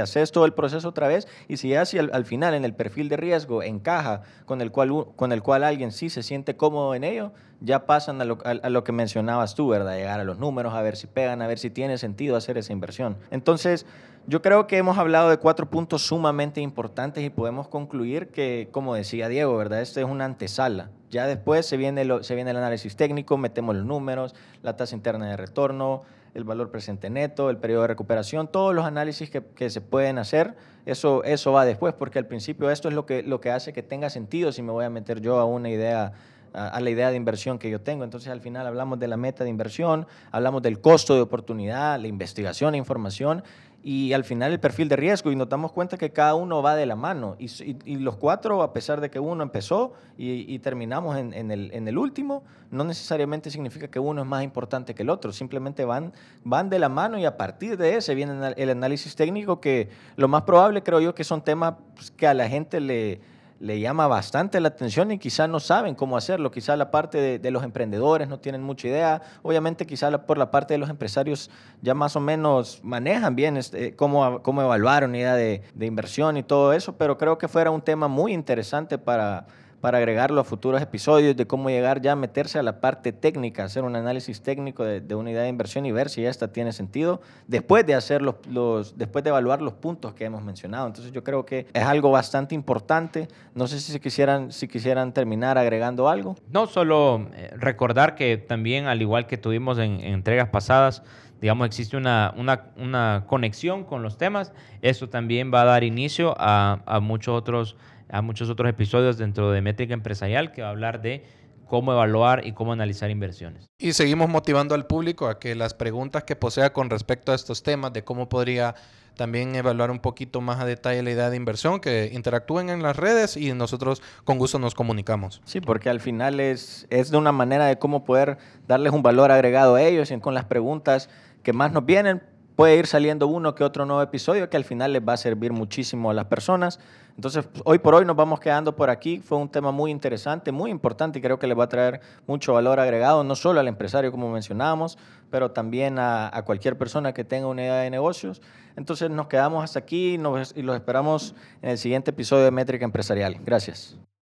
haces 0.00 0.32
todo 0.32 0.46
el 0.46 0.52
proceso 0.52 0.88
otra 0.88 1.08
vez 1.08 1.28
y 1.48 1.58
si 1.58 1.70
ya 1.70 1.82
al, 1.82 2.10
al, 2.12 2.24
final 2.24 2.54
en 2.54 2.64
el 2.64 2.74
perfil 2.74 3.08
de 3.08 3.16
riesgo 3.16 3.62
encaja 3.62 4.22
con 4.46 4.60
el, 4.60 4.70
cual, 4.70 5.06
con 5.16 5.32
el 5.32 5.42
cual 5.42 5.64
alguien 5.64 5.92
sí 5.92 6.08
se 6.08 6.22
siente 6.22 6.56
cómodo 6.56 6.94
en 6.94 7.04
ello, 7.04 7.32
ya 7.60 7.86
pasan 7.86 8.20
a 8.20 8.24
lo, 8.24 8.38
a, 8.44 8.70
lo, 8.70 8.84
que 8.84 8.92
mencionabas 8.92 9.54
tú, 9.54 9.68
¿verdad? 9.68 9.96
Llegar 9.96 10.20
a 10.20 10.24
los 10.24 10.38
números, 10.38 10.74
a 10.74 10.82
ver 10.82 10.96
si 10.96 11.06
pegan, 11.06 11.42
a 11.42 11.46
ver 11.46 11.58
si 11.58 11.70
tiene 11.70 11.98
sentido 11.98 12.36
hacer 12.36 12.56
esa 12.56 12.72
inversión. 12.72 13.18
Entonces, 13.30 13.86
yo 14.26 14.42
creo 14.42 14.66
que 14.66 14.76
hemos 14.76 14.98
hablado 14.98 15.30
de 15.30 15.38
cuatro 15.38 15.70
puntos 15.70 16.02
sumamente 16.02 16.60
importantes 16.60 17.24
y 17.24 17.30
podemos 17.30 17.68
concluir 17.68 18.28
que, 18.28 18.68
como 18.70 18.94
decía 18.94 19.28
Diego, 19.28 19.56
¿verdad? 19.56 19.80
Este 19.80 20.00
es 20.00 20.06
una 20.06 20.24
antesala. 20.24 20.90
Ya 21.10 21.26
después 21.26 21.66
se 21.66 21.76
viene, 21.76 22.04
lo, 22.04 22.22
se 22.22 22.34
viene 22.34 22.50
el 22.52 22.56
análisis 22.56 22.94
técnico, 22.94 23.36
metemos 23.36 23.74
los 23.74 23.84
números, 23.84 24.34
la 24.62 24.76
tasa 24.76 24.94
interna 24.94 25.28
de 25.28 25.36
retorno, 25.36 26.02
el 26.34 26.44
valor 26.44 26.70
presente 26.70 27.10
neto, 27.10 27.50
el 27.50 27.56
periodo 27.56 27.82
de 27.82 27.88
recuperación, 27.88 28.46
todos 28.46 28.74
los 28.74 28.84
análisis 28.84 29.30
que, 29.30 29.42
que, 29.42 29.70
se 29.70 29.80
pueden 29.80 30.18
hacer, 30.18 30.54
eso, 30.86 31.24
eso 31.24 31.50
va 31.52 31.64
después, 31.64 31.94
porque 31.94 32.20
al 32.20 32.26
principio 32.26 32.70
esto 32.70 32.88
es 32.88 32.94
lo 32.94 33.06
que, 33.06 33.24
lo 33.24 33.40
que 33.40 33.50
hace 33.50 33.72
que 33.72 33.82
tenga 33.82 34.10
sentido 34.10 34.52
si 34.52 34.62
me 34.62 34.70
voy 34.70 34.84
a 34.84 34.90
meter 34.90 35.20
yo 35.20 35.40
a 35.40 35.44
una 35.44 35.70
idea 35.70 36.12
a, 36.52 36.80
la 36.80 36.90
idea 36.90 37.10
de 37.10 37.16
inversión 37.16 37.58
que 37.58 37.70
yo 37.70 37.80
tengo. 37.80 38.04
Entonces 38.04 38.30
al 38.30 38.40
final 38.40 38.66
hablamos 38.66 38.98
de 38.98 39.08
la 39.08 39.16
meta 39.16 39.44
de 39.44 39.50
inversión, 39.50 40.06
hablamos 40.30 40.62
del 40.62 40.80
costo 40.80 41.14
de 41.14 41.20
oportunidad, 41.20 42.00
la 42.00 42.08
investigación 42.08 42.74
e 42.74 42.78
información 42.78 43.42
y 43.82 44.12
al 44.12 44.24
final 44.24 44.52
el 44.52 44.60
perfil 44.60 44.88
de 44.88 44.96
riesgo 44.96 45.32
y 45.32 45.36
nos 45.36 45.48
damos 45.48 45.72
cuenta 45.72 45.96
que 45.96 46.10
cada 46.10 46.34
uno 46.34 46.62
va 46.62 46.74
de 46.74 46.84
la 46.84 46.96
mano. 46.96 47.36
Y, 47.38 47.96
los 47.96 48.16
cuatro, 48.16 48.62
a 48.62 48.72
pesar 48.72 49.00
de 49.00 49.10
que 49.10 49.18
uno 49.18 49.42
empezó 49.42 49.94
y, 50.18 50.58
terminamos 50.58 51.16
en, 51.16 51.50
el, 51.50 51.70
en, 51.72 51.88
el, 51.88 51.98
último, 51.98 52.42
no 52.70 52.84
necesariamente 52.84 53.50
significa 53.50 53.88
que 53.88 53.98
uno 53.98 54.22
es 54.22 54.28
más 54.28 54.44
importante 54.44 54.94
que 54.94 55.02
el 55.02 55.10
otro, 55.10 55.32
simplemente 55.32 55.84
van, 55.84 56.12
van 56.44 56.68
de 56.68 56.78
la 56.78 56.88
mano 56.88 57.18
y 57.18 57.24
a 57.24 57.36
partir 57.36 57.78
de 57.78 57.96
ese 57.96 58.14
viene 58.14 58.52
el 58.56 58.70
análisis 58.70 59.16
técnico 59.16 59.60
que 59.60 59.88
lo 60.16 60.28
más 60.28 60.42
probable 60.42 60.82
creo 60.82 61.00
yo 61.00 61.14
que 61.14 61.24
son 61.24 61.42
temas 61.42 61.74
pues, 61.94 62.10
que 62.10 62.26
a 62.26 62.34
la 62.34 62.48
gente 62.48 62.80
le 62.80 63.20
le 63.60 63.78
llama 63.78 64.06
bastante 64.06 64.58
la 64.58 64.68
atención 64.68 65.10
y 65.10 65.18
quizás 65.18 65.48
no 65.48 65.60
saben 65.60 65.94
cómo 65.94 66.16
hacerlo. 66.16 66.50
Quizás 66.50 66.78
la 66.78 66.90
parte 66.90 67.38
de, 67.38 67.50
los 67.50 67.62
emprendedores 67.62 68.26
no 68.26 68.40
tienen 68.40 68.62
mucha 68.62 68.88
idea. 68.88 69.22
Obviamente 69.42 69.86
quizás 69.86 70.18
por 70.20 70.38
la 70.38 70.50
parte 70.50 70.74
de 70.74 70.78
los 70.78 70.88
empresarios 70.88 71.50
ya 71.82 71.94
más 71.94 72.16
o 72.16 72.20
menos 72.20 72.80
manejan 72.82 73.36
bien 73.36 73.58
este, 73.58 73.94
cómo, 73.94 74.42
cómo 74.42 74.62
evaluar 74.62 75.04
una 75.04 75.18
idea 75.18 75.34
de, 75.34 75.62
de 75.74 75.86
inversión 75.86 76.38
y 76.38 76.42
todo 76.42 76.72
eso, 76.72 76.96
pero 76.96 77.18
creo 77.18 77.36
que 77.36 77.48
fuera 77.48 77.70
un 77.70 77.82
tema 77.82 78.08
muy 78.08 78.32
interesante 78.32 78.96
para 78.96 79.46
para 79.80 79.98
agregarlo 79.98 80.40
a 80.40 80.44
futuros 80.44 80.82
episodios 80.82 81.36
de 81.36 81.46
cómo 81.46 81.70
llegar 81.70 82.00
ya 82.00 82.12
a 82.12 82.16
meterse 82.16 82.58
a 82.58 82.62
la 82.62 82.80
parte 82.80 83.12
técnica, 83.12 83.64
hacer 83.64 83.84
un 83.84 83.96
análisis 83.96 84.42
técnico 84.42 84.84
de, 84.84 85.00
de 85.00 85.14
una 85.14 85.30
idea 85.30 85.42
de 85.42 85.48
inversión 85.48 85.86
y 85.86 85.92
ver 85.92 86.08
si 86.08 86.24
esta 86.24 86.52
tiene 86.52 86.72
sentido 86.72 87.20
después 87.46 87.86
de 87.86 87.94
hacer 87.94 88.22
los, 88.22 88.36
los, 88.46 88.96
después 88.98 89.24
de 89.24 89.30
evaluar 89.30 89.62
los 89.62 89.74
puntos 89.74 90.14
que 90.14 90.24
hemos 90.24 90.42
mencionado. 90.42 90.86
Entonces 90.86 91.12
yo 91.12 91.24
creo 91.24 91.44
que 91.44 91.66
es 91.72 91.84
algo 91.84 92.10
bastante 92.10 92.54
importante. 92.54 93.28
No 93.54 93.66
sé 93.66 93.80
si 93.80 93.98
quisieran, 94.00 94.52
si 94.52 94.68
quisieran 94.68 95.12
terminar 95.12 95.58
agregando 95.58 96.08
algo. 96.08 96.36
No, 96.50 96.66
solo 96.66 97.26
eh, 97.34 97.50
recordar 97.56 98.14
que 98.14 98.36
también, 98.36 98.86
al 98.86 99.00
igual 99.02 99.26
que 99.26 99.36
tuvimos 99.36 99.78
en, 99.78 100.00
entregas 100.00 100.48
pasadas, 100.48 101.02
digamos, 101.40 101.66
existe 101.66 101.96
una, 101.96 102.34
una, 102.36 103.24
conexión 103.26 103.84
con 103.84 104.02
los 104.02 104.18
temas. 104.18 104.52
Esto 104.82 105.08
también 105.08 105.52
va 105.52 105.62
a 105.62 105.64
dar 105.64 105.84
inicio 105.84 106.34
a, 106.38 106.80
a 106.84 107.00
muchos 107.00 107.34
otros 107.34 107.76
a 108.12 108.22
muchos 108.22 108.50
otros 108.50 108.68
episodios 108.68 109.18
dentro 109.18 109.50
de 109.50 109.60
Métrica 109.60 109.94
Empresarial 109.94 110.52
que 110.52 110.62
va 110.62 110.68
a 110.68 110.70
hablar 110.70 111.00
de 111.02 111.24
cómo 111.66 111.92
evaluar 111.92 112.44
y 112.44 112.52
cómo 112.52 112.72
analizar 112.72 113.10
inversiones. 113.10 113.70
Y 113.78 113.92
seguimos 113.92 114.28
motivando 114.28 114.74
al 114.74 114.86
público 114.86 115.28
a 115.28 115.38
que 115.38 115.54
las 115.54 115.72
preguntas 115.72 116.24
que 116.24 116.34
posea 116.34 116.72
con 116.72 116.90
respecto 116.90 117.30
a 117.30 117.36
estos 117.36 117.62
temas, 117.62 117.92
de 117.92 118.02
cómo 118.02 118.28
podría 118.28 118.74
también 119.16 119.54
evaluar 119.54 119.90
un 119.90 120.00
poquito 120.00 120.40
más 120.40 120.60
a 120.60 120.64
detalle 120.64 121.02
la 121.02 121.10
idea 121.10 121.30
de 121.30 121.36
inversión, 121.36 121.78
que 121.78 122.10
interactúen 122.12 122.70
en 122.70 122.82
las 122.82 122.96
redes 122.96 123.36
y 123.36 123.52
nosotros 123.52 124.02
con 124.24 124.38
gusto 124.38 124.58
nos 124.58 124.74
comunicamos. 124.74 125.42
Sí, 125.44 125.60
porque 125.60 125.90
al 125.90 126.00
final 126.00 126.40
es, 126.40 126.86
es 126.90 127.10
de 127.10 127.18
una 127.18 127.30
manera 127.30 127.66
de 127.66 127.78
cómo 127.78 128.04
poder 128.04 128.38
darles 128.66 128.92
un 128.92 129.02
valor 129.02 129.30
agregado 129.30 129.76
a 129.76 129.82
ellos 129.82 130.10
y 130.10 130.18
con 130.18 130.34
las 130.34 130.46
preguntas 130.46 131.08
que 131.42 131.52
más 131.52 131.70
nos 131.70 131.86
vienen, 131.86 132.22
puede 132.56 132.76
ir 132.76 132.86
saliendo 132.86 133.26
uno 133.26 133.54
que 133.54 133.64
otro 133.64 133.86
nuevo 133.86 134.02
episodio 134.02 134.50
que 134.50 134.56
al 134.56 134.64
final 134.64 134.92
les 134.92 135.06
va 135.06 135.14
a 135.14 135.16
servir 135.16 135.52
muchísimo 135.52 136.10
a 136.10 136.14
las 136.14 136.26
personas. 136.26 136.80
Entonces, 137.20 137.44
hoy 137.64 137.78
por 137.78 137.94
hoy 137.94 138.06
nos 138.06 138.16
vamos 138.16 138.40
quedando 138.40 138.74
por 138.74 138.88
aquí. 138.88 139.18
Fue 139.18 139.36
un 139.36 139.50
tema 139.50 139.72
muy 139.72 139.90
interesante, 139.90 140.52
muy 140.52 140.70
importante 140.70 141.18
y 141.18 141.22
creo 141.22 141.38
que 141.38 141.46
les 141.46 141.58
va 141.58 141.64
a 141.64 141.68
traer 141.68 142.00
mucho 142.26 142.54
valor 142.54 142.80
agregado, 142.80 143.22
no 143.24 143.36
solo 143.36 143.60
al 143.60 143.68
empresario, 143.68 144.10
como 144.10 144.32
mencionábamos, 144.32 144.96
pero 145.30 145.50
también 145.50 145.98
a, 145.98 146.42
cualquier 146.46 146.78
persona 146.78 147.12
que 147.12 147.22
tenga 147.22 147.46
una 147.46 147.60
idea 147.60 147.76
de 147.76 147.90
negocios. 147.90 148.40
Entonces, 148.74 149.10
nos 149.10 149.26
quedamos 149.26 149.62
hasta 149.62 149.80
aquí 149.80 150.14
y 150.14 150.62
los 150.62 150.74
esperamos 150.74 151.34
en 151.60 151.68
el 151.68 151.76
siguiente 151.76 152.08
episodio 152.08 152.44
de 152.44 152.52
Métrica 152.52 152.86
Empresarial. 152.86 153.36
Gracias. 153.44 153.98